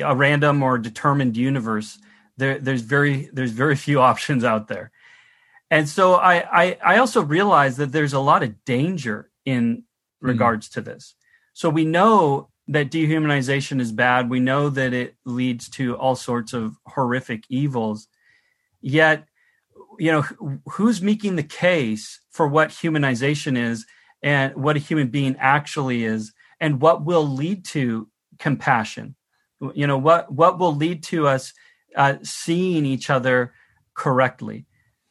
[0.00, 1.98] a random or determined universe.
[2.36, 4.92] There, there's very there's very few options out there
[5.70, 9.84] and so I, I, I also realize that there's a lot of danger in
[10.20, 10.26] hmm.
[10.26, 10.72] regards mm.
[10.74, 11.14] to this.
[11.52, 14.28] So we know that dehumanization is bad.
[14.28, 18.08] We know that it leads to all sorts of horrific evils.
[18.80, 19.26] Yet,
[19.98, 23.86] you know, who's making the case for what humanization is
[24.22, 29.14] and what a human being actually is and what will lead to compassion?
[29.74, 31.52] You know, what what will lead to us
[31.94, 33.54] uh, seeing each other
[33.94, 34.66] correctly?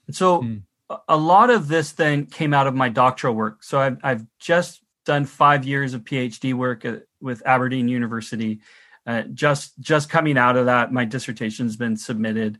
[0.07, 0.61] And so mm.
[1.07, 3.63] a lot of this then came out of my doctoral work.
[3.63, 8.59] So I've, I've just done five years of PhD work at, with Aberdeen University.
[9.07, 12.59] Uh, just just coming out of that, my dissertation's been submitted,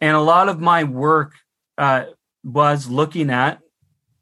[0.00, 1.32] and a lot of my work
[1.78, 2.04] uh,
[2.44, 3.60] was looking at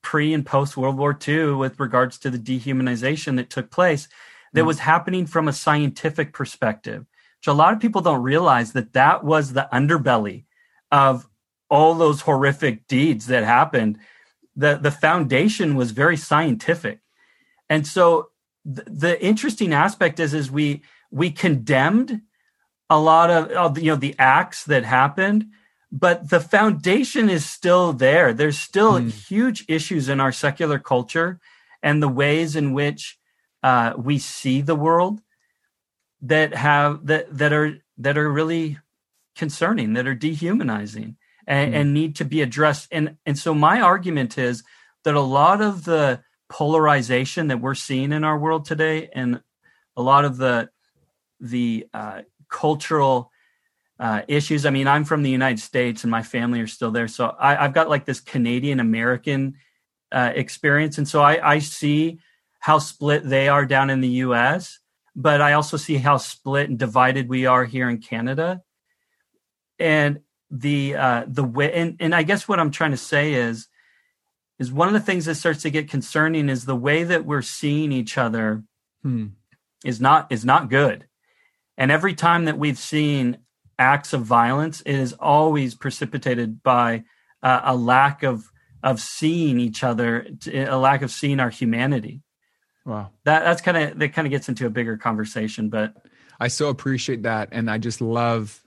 [0.03, 4.09] pre and post World War II with regards to the dehumanization that took place
[4.53, 4.67] that mm.
[4.67, 7.07] was happening from a scientific perspective.
[7.39, 10.45] which a lot of people don't realize that that was the underbelly
[10.91, 11.27] of
[11.71, 13.99] all those horrific deeds that happened,
[14.57, 17.01] the the foundation was very scientific,
[17.69, 18.31] and so
[18.67, 22.23] th- the interesting aspect is is we we condemned
[22.89, 25.47] a lot of you know the acts that happened
[25.93, 29.11] but the foundation is still there there's still mm.
[29.11, 31.41] huge issues in our secular culture
[31.83, 33.19] and the ways in which
[33.63, 35.21] uh, we see the world
[36.23, 38.79] that have that that are that are really
[39.37, 41.77] concerning that are dehumanizing and, mm.
[41.77, 42.89] and need to be addressed.
[42.91, 44.63] And and so my argument is
[45.05, 49.43] that a lot of the polarization that we're seeing in our world today, and
[49.97, 50.71] a lot of the
[51.41, 53.31] the uh, cultural
[54.01, 54.65] uh, issues.
[54.65, 57.55] I mean, I'm from the United States, and my family are still there, so I,
[57.55, 59.57] have got like this Canadian American
[60.11, 62.19] uh, experience, and so I, I see
[62.61, 64.81] how split they are down in the U.S.,
[65.15, 68.63] but I also see how split and divided we are here in Canada.
[69.79, 70.21] And
[70.51, 73.69] the uh, the way, and, and I guess what I'm trying to say is,
[74.59, 77.43] is one of the things that starts to get concerning is the way that we're
[77.43, 78.63] seeing each other
[79.03, 79.29] hmm.
[79.85, 81.07] is not is not good,
[81.77, 83.39] and every time that we've seen
[83.81, 87.03] acts of violence, it is always precipitated by
[87.43, 88.45] uh, a lack of
[88.83, 92.23] of seeing each other, a lack of seeing our humanity.
[92.85, 95.95] Wow, that that's kind of that kind of gets into a bigger conversation, but
[96.39, 98.63] I so appreciate that, and I just love,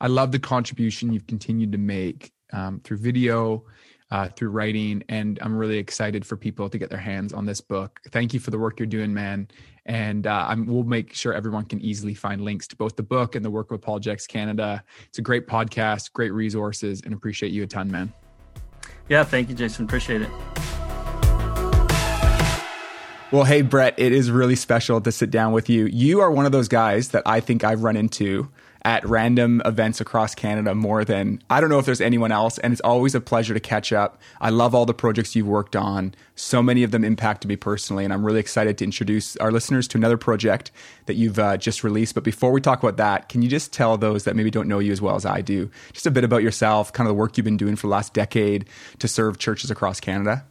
[0.00, 3.64] I love the contribution you've continued to make um, through video,
[4.10, 7.60] uh, through writing, and I'm really excited for people to get their hands on this
[7.60, 8.00] book.
[8.10, 9.48] Thank you for the work you're doing, man,
[9.84, 13.44] and uh, we'll make sure everyone can easily find links to both the book and
[13.44, 14.82] the work with Apologetics Canada.
[15.08, 18.12] It's a great podcast, great resources, and appreciate you a ton, man.
[19.08, 19.84] Yeah, thank you, Jason.
[19.84, 20.30] Appreciate it.
[23.32, 25.86] Well, hey, Brett, it is really special to sit down with you.
[25.86, 28.48] You are one of those guys that I think I've run into
[28.86, 32.56] at random events across Canada more than I don't know if there's anyone else.
[32.58, 34.22] And it's always a pleasure to catch up.
[34.40, 36.14] I love all the projects you've worked on.
[36.36, 38.04] So many of them impacted me personally.
[38.04, 40.70] And I'm really excited to introduce our listeners to another project
[41.06, 42.14] that you've uh, just released.
[42.14, 44.78] But before we talk about that, can you just tell those that maybe don't know
[44.78, 47.36] you as well as I do, just a bit about yourself, kind of the work
[47.36, 48.66] you've been doing for the last decade
[49.00, 50.44] to serve churches across Canada?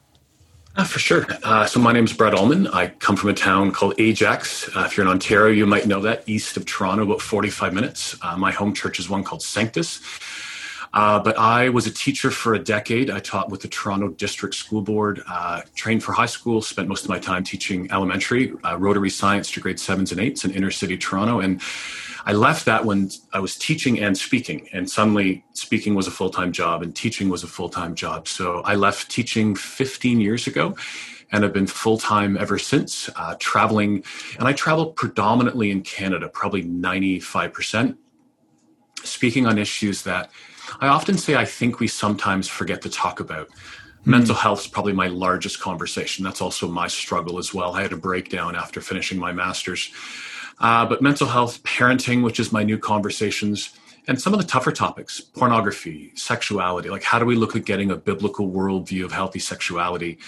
[0.78, 1.26] Uh, for sure.
[1.44, 2.68] Uh, so my name is Brett Ullman.
[2.68, 4.68] I come from a town called Ajax.
[4.76, 8.18] Uh, if you're in Ontario, you might know that, east of Toronto, about 45 minutes.
[8.22, 10.02] Uh, my home church is one called Sanctus.
[10.96, 13.10] Uh, but I was a teacher for a decade.
[13.10, 17.04] I taught with the Toronto District School Board, uh, trained for high school, spent most
[17.04, 20.98] of my time teaching elementary, rotary science to grade sevens and eights in inner city
[20.98, 21.42] Toronto.
[21.42, 21.62] And
[22.26, 26.30] I left that when I was teaching and speaking, and suddenly speaking was a full
[26.30, 28.28] time job and teaching was a full time job.
[28.30, 30.76] So I left teaching 15 years ago
[31.32, 34.04] and have been full time ever since, uh, traveling.
[34.40, 37.98] And I travel predominantly in Canada, probably 95%,
[39.04, 40.32] speaking on issues that
[40.80, 43.50] I often say I think we sometimes forget to talk about.
[44.08, 46.24] Mental health is probably my largest conversation.
[46.24, 47.74] That's also my struggle as well.
[47.74, 49.92] I had a breakdown after finishing my master's
[50.60, 54.72] uh, but mental health, parenting, which is my new conversations, and some of the tougher
[54.72, 59.40] topics pornography, sexuality like how do we look at getting a biblical worldview of healthy
[59.40, 60.20] sexuality?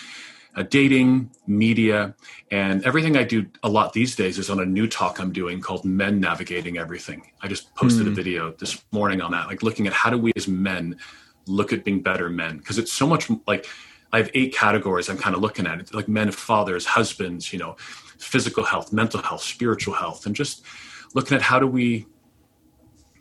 [0.57, 2.15] Uh, dating, media,
[2.49, 5.61] and everything I do a lot these days is on a new talk I'm doing
[5.61, 7.29] called Men Navigating Everything.
[7.43, 8.07] I just posted mm.
[8.07, 8.15] a hmm.
[8.15, 10.97] video this morning on that, like looking at how do we as men
[11.45, 12.57] look at being better men?
[12.57, 13.67] Because it's so much like
[14.11, 17.59] I have eight categories I'm kind of looking at it, like men, fathers, husbands, you
[17.59, 17.75] know,
[18.17, 20.65] physical health, mental health, spiritual health, and just
[21.13, 22.07] looking at how do we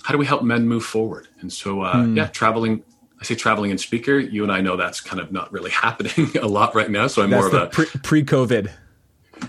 [0.05, 1.29] how do we help men move forward?
[1.41, 2.17] And so, uh, hmm.
[2.17, 2.83] yeah, traveling.
[3.21, 4.19] I say traveling and speaker.
[4.19, 7.07] You and I know that's kind of not really happening a lot right now.
[7.07, 8.71] So I'm that's more of a pre COVID.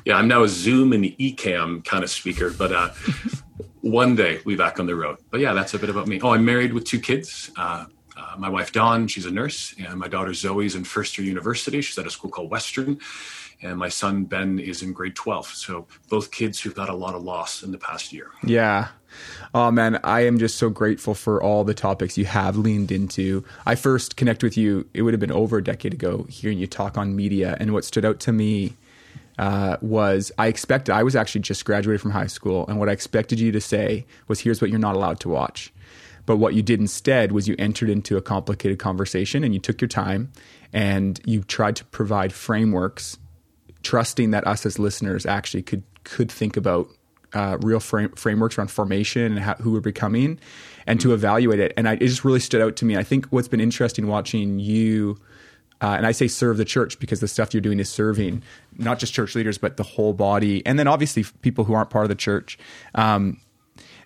[0.06, 2.90] Yeah, I'm now a Zoom and Ecamm kind of speaker, but uh,
[3.82, 5.18] one day we back on the road.
[5.32, 6.20] But yeah, that's a bit about me.
[6.22, 7.52] Oh, I'm married with two kids.
[7.56, 7.86] Uh,
[8.18, 11.82] uh, my wife Dawn, she's a nurse, and my daughter Zoe's in first year university.
[11.82, 13.00] She's at a school called Western,
[13.62, 15.48] and my son Ben is in grade 12.
[15.48, 18.32] So both kids who've got a lot of loss in the past year.
[18.44, 18.90] Yeah.
[19.54, 23.44] Oh man, I am just so grateful for all the topics you have leaned into.
[23.66, 26.68] I first connect with you, it would have been over a decade ago, hearing you
[26.68, 27.58] talk on media.
[27.60, 28.74] And what stood out to me
[29.38, 32.66] uh, was I expected, I was actually just graduated from high school.
[32.68, 35.72] And what I expected you to say was, here's what you're not allowed to watch.
[36.26, 39.80] But what you did instead was you entered into a complicated conversation and you took
[39.80, 40.32] your time
[40.74, 43.18] and you tried to provide frameworks
[43.84, 46.90] trusting that us as listeners actually could could think about
[47.34, 50.40] uh, real frame, frameworks around formation and how, who we're becoming,
[50.86, 51.74] and to evaluate it.
[51.78, 52.98] And I, it just really stood out to me.
[52.98, 55.20] I think what's been interesting watching you.
[55.80, 58.42] Uh, and I say serve the church because the stuff you're doing is serving
[58.78, 62.04] not just church leaders, but the whole body, and then obviously people who aren't part
[62.04, 62.58] of the church.
[62.96, 63.40] Um,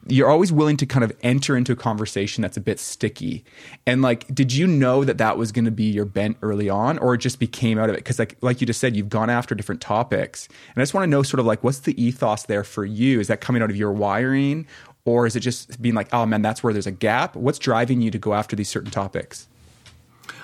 [0.07, 3.43] you're always willing to kind of enter into a conversation that's a bit sticky.
[3.85, 6.97] And like, did you know that that was going to be your bent early on,
[6.97, 7.99] or it just became out of it?
[7.99, 11.03] Because like, like you just said, you've gone after different topics, and I just want
[11.03, 13.19] to know sort of like, what's the ethos there for you?
[13.19, 14.65] Is that coming out of your wiring,
[15.05, 17.35] or is it just being like, oh man, that's where there's a gap?
[17.35, 19.47] What's driving you to go after these certain topics?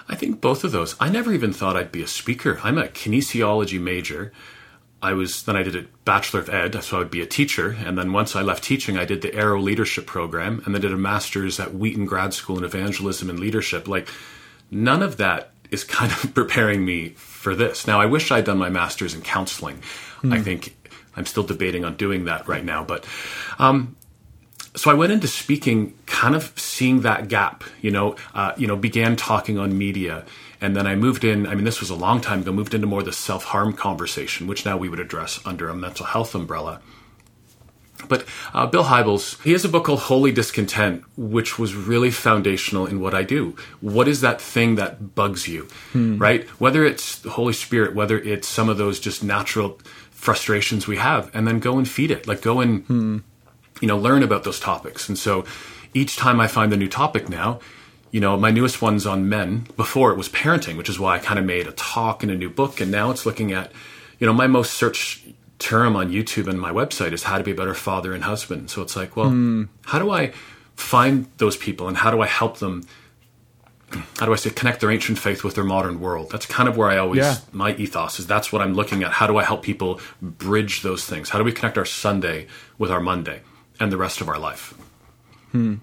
[0.10, 0.96] I think both of those.
[1.00, 2.60] I never even thought I'd be a speaker.
[2.64, 4.32] I'm a kinesiology major.
[5.08, 7.78] I was then I did a bachelor of ed, so I would be a teacher,
[7.86, 10.92] and then once I left teaching, I did the Arrow Leadership Program, and then did
[10.92, 13.88] a master's at Wheaton Grad School in Evangelism and Leadership.
[13.88, 14.10] Like
[14.70, 17.88] none of that is kind of preparing me for this.
[17.88, 19.82] Now, I wish I'd done my master's in counseling.
[20.24, 20.34] Mm.
[20.34, 20.76] I think
[21.16, 23.06] I'm still debating on doing that right now, but
[23.60, 23.96] um,
[24.76, 27.64] so I went into speaking, kind of seeing that gap.
[27.82, 30.26] You know, uh, you know, began talking on media
[30.60, 32.88] and then I moved in, I mean, this was a long time ago, moved into
[32.88, 36.82] more the self harm conversation, which now we would address under a mental health umbrella.
[38.08, 42.86] But uh, Bill Hybels, he has a book called Holy Discontent, which was really foundational
[42.86, 43.56] in what I do.
[43.82, 46.18] What is that thing that bugs you, hmm.
[46.18, 46.48] right?
[46.60, 49.80] Whether it's the Holy Spirit, whether it's some of those just natural
[50.12, 52.28] frustrations we have, and then go and feed it.
[52.28, 53.18] Like go and, hmm.
[53.82, 55.10] you know, learn about those topics.
[55.10, 55.46] And so
[55.94, 57.60] each time I find a new topic now,
[58.12, 59.68] you know, my newest one's on men.
[59.76, 62.36] Before it was parenting, which is why I kind of made a talk and a
[62.36, 62.80] new book.
[62.80, 63.72] And now it's looking at,
[64.20, 65.28] you know, my most searched
[65.60, 68.70] term on YouTube and my website is how to be a better father and husband.
[68.70, 69.68] So it's like, well, mm.
[69.86, 70.32] how do I
[70.76, 72.86] find those people and how do I help them?
[74.20, 76.30] How do I say connect their ancient faith with their modern world?
[76.30, 77.38] That's kind of where I always yeah.
[77.52, 78.28] my ethos is.
[78.28, 79.12] That's what I'm looking at.
[79.14, 81.30] How do I help people bridge those things?
[81.30, 82.48] How do we connect our Sunday
[82.78, 83.42] with our Monday
[83.80, 84.74] and the rest of our life?
[85.52, 85.76] Hmm.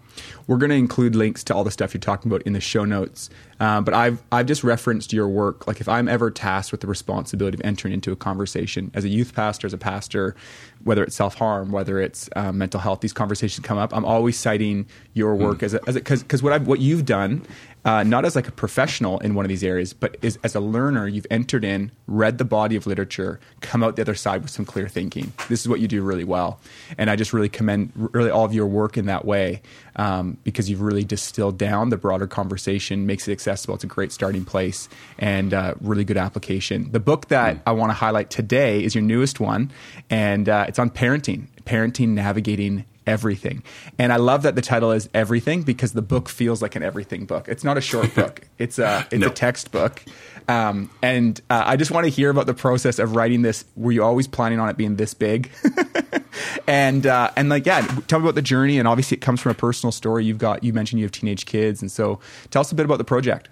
[0.46, 2.84] We're going to include links to all the stuff you're talking about in the show
[2.84, 3.30] notes.
[3.60, 5.66] Uh, but I've I've just referenced your work.
[5.66, 9.08] Like if I'm ever tasked with the responsibility of entering into a conversation as a
[9.08, 10.36] youth pastor, as a pastor,
[10.82, 13.94] whether it's self harm, whether it's um, mental health, these conversations come up.
[13.96, 15.62] I'm always citing your work mm.
[15.62, 17.46] as a, as because because what I've what you've done
[17.84, 20.60] uh, not as like a professional in one of these areas, but is, as a
[20.60, 24.50] learner, you've entered in, read the body of literature, come out the other side with
[24.50, 25.32] some clear thinking.
[25.48, 26.60] This is what you do really well,
[26.96, 29.62] and I just really commend really all of your work in that way
[29.96, 33.74] um, because you've really distilled down the broader conversation, makes it accessible.
[33.74, 36.90] It's a great starting place and uh, really good application.
[36.90, 37.62] The book that mm.
[37.66, 39.70] I want to highlight today is your newest one,
[40.08, 43.62] and uh, it's on parenting, parenting navigating everything.
[43.98, 47.26] And I love that the title is Everything because the book feels like an everything
[47.26, 47.48] book.
[47.48, 48.42] It's not a short book.
[48.58, 49.28] It's a it's no.
[49.28, 50.02] a textbook.
[50.46, 53.64] Um, and uh, I just want to hear about the process of writing this.
[53.76, 55.50] Were you always planning on it being this big?
[56.66, 58.78] and uh, and like yeah, tell me about the journey.
[58.78, 60.24] And obviously, it comes from a personal story.
[60.24, 62.98] You've got you mentioned you have teenage kids, and so tell us a bit about
[62.98, 63.48] the project.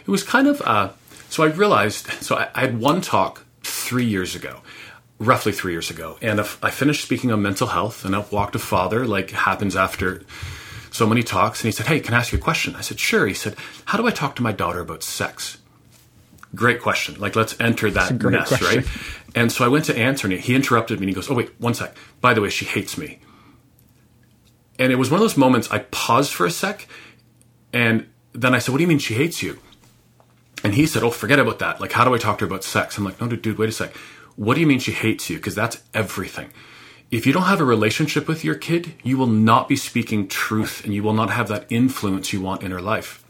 [0.00, 0.90] It was kind of uh,
[1.28, 4.60] so I realized so I, I had one talk three years ago
[5.18, 6.18] roughly three years ago.
[6.20, 10.22] And I finished speaking on mental health, and up walked a father, like happens after
[10.90, 11.60] so many talks.
[11.60, 12.74] And he said, Hey, can I ask you a question?
[12.76, 13.26] I said, Sure.
[13.26, 13.56] He said,
[13.86, 15.58] How do I talk to my daughter about sex?
[16.54, 17.18] Great question.
[17.18, 18.66] Like, let's enter that mess, question.
[18.78, 18.86] right?
[19.34, 21.58] And so I went to answer, and he interrupted me, and he goes, Oh, wait,
[21.58, 21.96] one sec.
[22.20, 23.18] By the way, she hates me.
[24.78, 26.86] And it was one of those moments I paused for a sec,
[27.72, 29.58] and then I said, What do you mean she hates you?
[30.64, 31.80] And he said, Oh, forget about that.
[31.80, 32.98] Like, how do I talk to her about sex?
[32.98, 33.94] I'm like, No, dude, dude wait a sec
[34.36, 35.36] what do you mean she hates you?
[35.36, 36.50] Because that's everything.
[37.10, 40.82] If you don't have a relationship with your kid, you will not be speaking truth
[40.84, 43.22] and you will not have that influence you want in her life.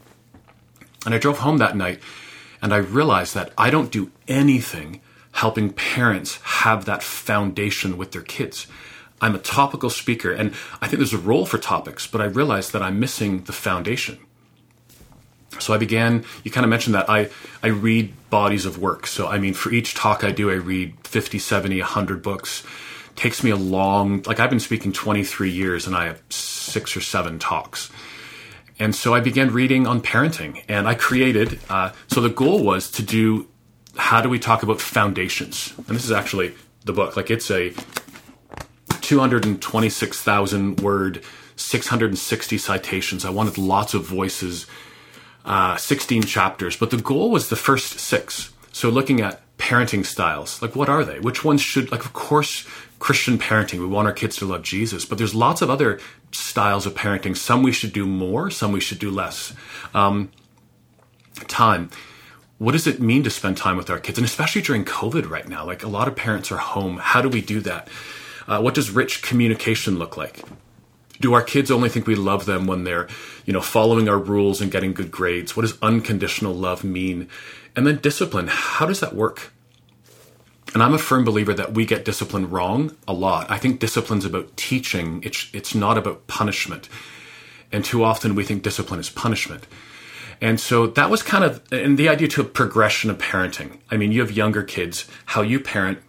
[1.05, 1.99] And I drove home that night
[2.61, 5.01] and I realized that I don't do anything
[5.33, 8.67] helping parents have that foundation with their kids.
[9.19, 12.71] I'm a topical speaker and I think there's a role for topics, but I realized
[12.71, 14.19] that I'm missing the foundation.
[15.59, 17.29] So I began, you kind of mentioned that I,
[17.61, 19.07] I read bodies of work.
[19.07, 22.63] So, I mean, for each talk I do, I read 50, 70, 100 books.
[23.15, 27.01] takes me a long, like I've been speaking 23 years and I have six or
[27.01, 27.91] seven talks.
[28.79, 32.89] And so I began reading on parenting and I created, uh, so the goal was
[32.91, 33.47] to do,
[33.95, 35.73] how do we talk about foundations?
[35.77, 37.15] And this is actually the book.
[37.15, 37.73] Like it's a
[39.01, 41.23] 226,000 word,
[41.55, 43.25] 660 citations.
[43.25, 44.65] I wanted lots of voices
[45.45, 48.53] uh, 16 chapters, but the goal was the first six.
[48.71, 51.19] So looking at parenting styles, like what are they?
[51.19, 52.67] Which ones should, like, of course,
[52.99, 55.99] Christian parenting, we want our kids to love Jesus, but there's lots of other
[56.31, 57.35] styles of parenting.
[57.35, 59.53] Some we should do more, some we should do less.
[59.93, 60.31] Um,
[61.47, 61.89] time.
[62.57, 64.17] What does it mean to spend time with our kids?
[64.17, 66.97] And especially during COVID right now, like a lot of parents are home.
[66.97, 67.87] How do we do that?
[68.47, 70.43] Uh, what does rich communication look like?
[71.23, 73.07] Do our kids only think we love them when they're
[73.45, 75.55] you know following our rules and getting good grades?
[75.55, 77.29] What does unconditional love mean?
[77.75, 78.47] And then discipline.
[78.49, 79.53] How does that work?
[80.73, 83.49] And i'm a firm believer that we get discipline wrong a lot.
[83.49, 85.23] I think discipline's about teaching.
[85.23, 86.89] It's it's not about punishment.
[87.71, 89.65] And too often we think discipline is punishment.
[90.41, 93.77] And so that was kind of and the idea to a progression of parenting.
[93.89, 95.07] I mean you have younger kids.
[95.27, 95.99] How you parent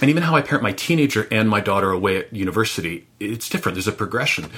[0.00, 3.76] and even how I parent my teenager and my daughter away at university, it's different.
[3.76, 4.50] There's a progression.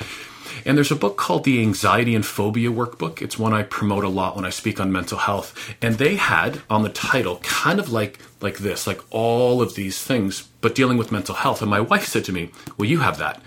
[0.65, 3.23] And there's a book called the Anxiety and Phobia Workbook.
[3.23, 5.77] It's one I promote a lot when I speak on mental health.
[5.81, 10.03] And they had on the title kind of like like this, like all of these
[10.03, 11.63] things, but dealing with mental health.
[11.63, 13.41] And my wife said to me, "Well, you have that."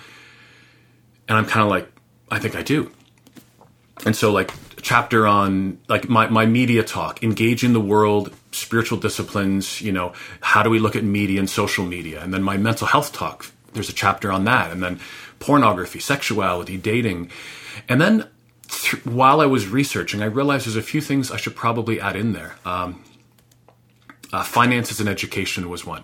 [1.28, 1.92] And I'm kind of like,
[2.30, 2.92] "I think I do."
[4.06, 8.98] And so like chapter on like my, my media talk, engage in the world, spiritual
[9.00, 12.22] disciplines, you know, how do we look at media and social media?
[12.22, 14.72] And then my mental health talk, there's a chapter on that.
[14.72, 15.00] And then
[15.40, 17.30] pornography, sexuality, dating.
[17.90, 18.28] And then
[18.68, 22.16] th- while I was researching, I realized there's a few things I should probably add
[22.16, 22.56] in there.
[22.66, 23.04] Um,
[24.34, 26.04] uh, finances and education was one.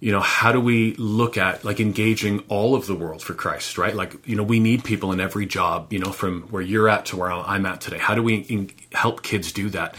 [0.00, 3.78] you know how do we look at like engaging all of the world for christ
[3.78, 6.88] right like you know we need people in every job you know from where you're
[6.88, 9.94] at to where i'm at today how do we in- help kids do that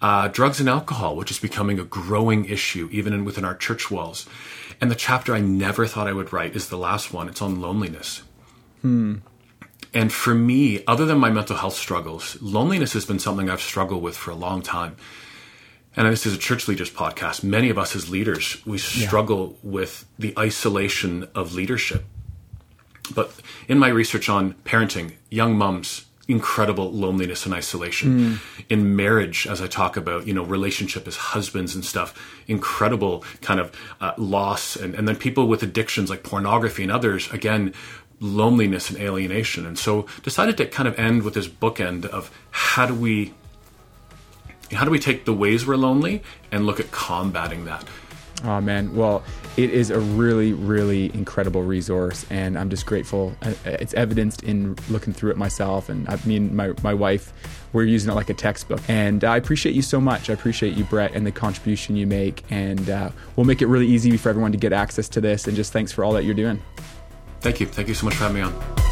[0.00, 3.90] uh, drugs and alcohol which is becoming a growing issue even in, within our church
[3.90, 4.26] walls
[4.80, 7.60] and the chapter i never thought i would write is the last one it's on
[7.60, 8.22] loneliness
[8.82, 9.16] hmm.
[9.94, 14.02] and for me other than my mental health struggles loneliness has been something i've struggled
[14.02, 14.96] with for a long time
[15.96, 19.70] and this is a church leaders podcast, many of us as leaders, we struggle yeah.
[19.70, 22.04] with the isolation of leadership.
[23.14, 23.32] But
[23.66, 28.18] in my research on parenting, young mums, incredible loneliness and isolation.
[28.18, 28.64] Mm.
[28.68, 32.14] In marriage, as I talk about, you know, relationship as husbands and stuff,
[32.48, 34.76] incredible kind of uh, loss.
[34.76, 37.72] And, and then people with addictions like pornography and others, again,
[38.20, 39.66] loneliness and alienation.
[39.66, 43.34] And so decided to kind of end with this bookend of how do we
[44.72, 47.84] how do we take the ways we're lonely and look at combating that?
[48.44, 49.22] Oh man, well,
[49.56, 53.34] it is a really, really incredible resource, and I'm just grateful.
[53.40, 57.32] Uh, it's evidenced in looking through it myself, and I mean, my my wife,
[57.72, 60.28] we're using it like a textbook, and I appreciate you so much.
[60.28, 63.86] I appreciate you, Brett, and the contribution you make, and uh, we'll make it really
[63.86, 65.46] easy for everyone to get access to this.
[65.46, 66.62] And just thanks for all that you're doing.
[67.40, 67.66] Thank you.
[67.66, 68.86] Thank you so much for having me on.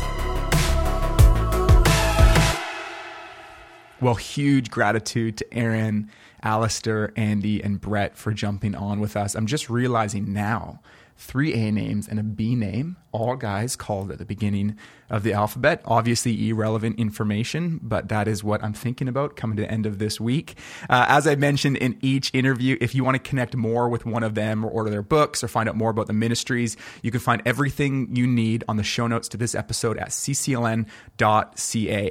[4.00, 6.10] Well, huge gratitude to Aaron,
[6.44, 9.34] Alastair, Andy, and Brett for jumping on with us.
[9.34, 10.80] I'm just realizing now
[11.16, 14.76] three A names and a B name, all guys called at the beginning
[15.08, 15.80] of the alphabet.
[15.84, 19.98] Obviously, irrelevant information, but that is what I'm thinking about coming to the end of
[20.00, 20.58] this week.
[20.90, 24.24] Uh, as I mentioned in each interview, if you want to connect more with one
[24.24, 27.20] of them or order their books or find out more about the ministries, you can
[27.20, 30.92] find everything you need on the show notes to this episode at ccln.ca.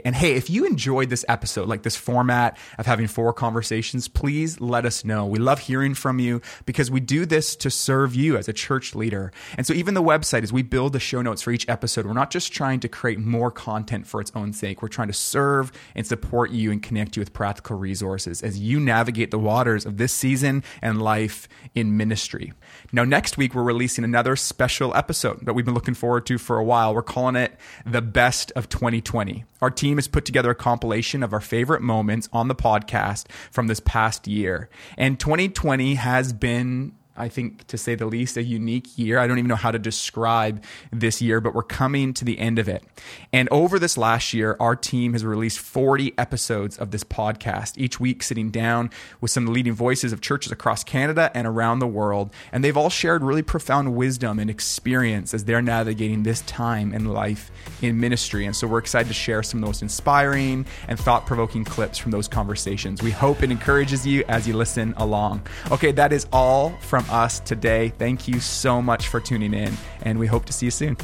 [0.06, 4.62] And hey, if you enjoyed this episode, like this format of having four conversations, please
[4.62, 5.26] let us know.
[5.26, 8.96] We love hearing from you because we do this to serve you as a church
[8.96, 9.34] leader.
[9.58, 12.14] And so even the website, as we build the show notes for each episode, we're
[12.14, 14.82] not just trying to create more content for its own sake.
[14.82, 18.80] We're trying to serve and support you and connect you with practical resources as you
[18.80, 22.54] navigate the waters of this season and life in ministry.
[22.92, 26.58] Now, next week, we're releasing another special episode that we've been looking forward to for
[26.58, 26.94] a while.
[26.94, 29.44] We're calling it The Best of 2020.
[29.62, 33.68] Our team has put together a compilation of our favorite moments on the podcast from
[33.68, 34.70] this past year.
[34.98, 39.20] And 2020 has been I think, to say the least, a unique year.
[39.20, 42.58] I don't even know how to describe this year, but we're coming to the end
[42.58, 42.84] of it.
[43.32, 48.00] And over this last year, our team has released 40 episodes of this podcast, each
[48.00, 48.90] week sitting down
[49.22, 52.32] with some of the leading voices of churches across Canada and around the world.
[52.52, 57.06] And they've all shared really profound wisdom and experience as they're navigating this time in
[57.06, 57.52] life
[57.84, 58.46] in ministry.
[58.46, 62.00] And so we're excited to share some of the most inspiring and thought provoking clips
[62.00, 63.04] from those conversations.
[63.04, 65.46] We hope it encourages you as you listen along.
[65.72, 67.90] Okay, that is all from from us today.
[67.90, 69.74] Thank you so much for tuning in,
[70.04, 70.98] and we hope to see you soon.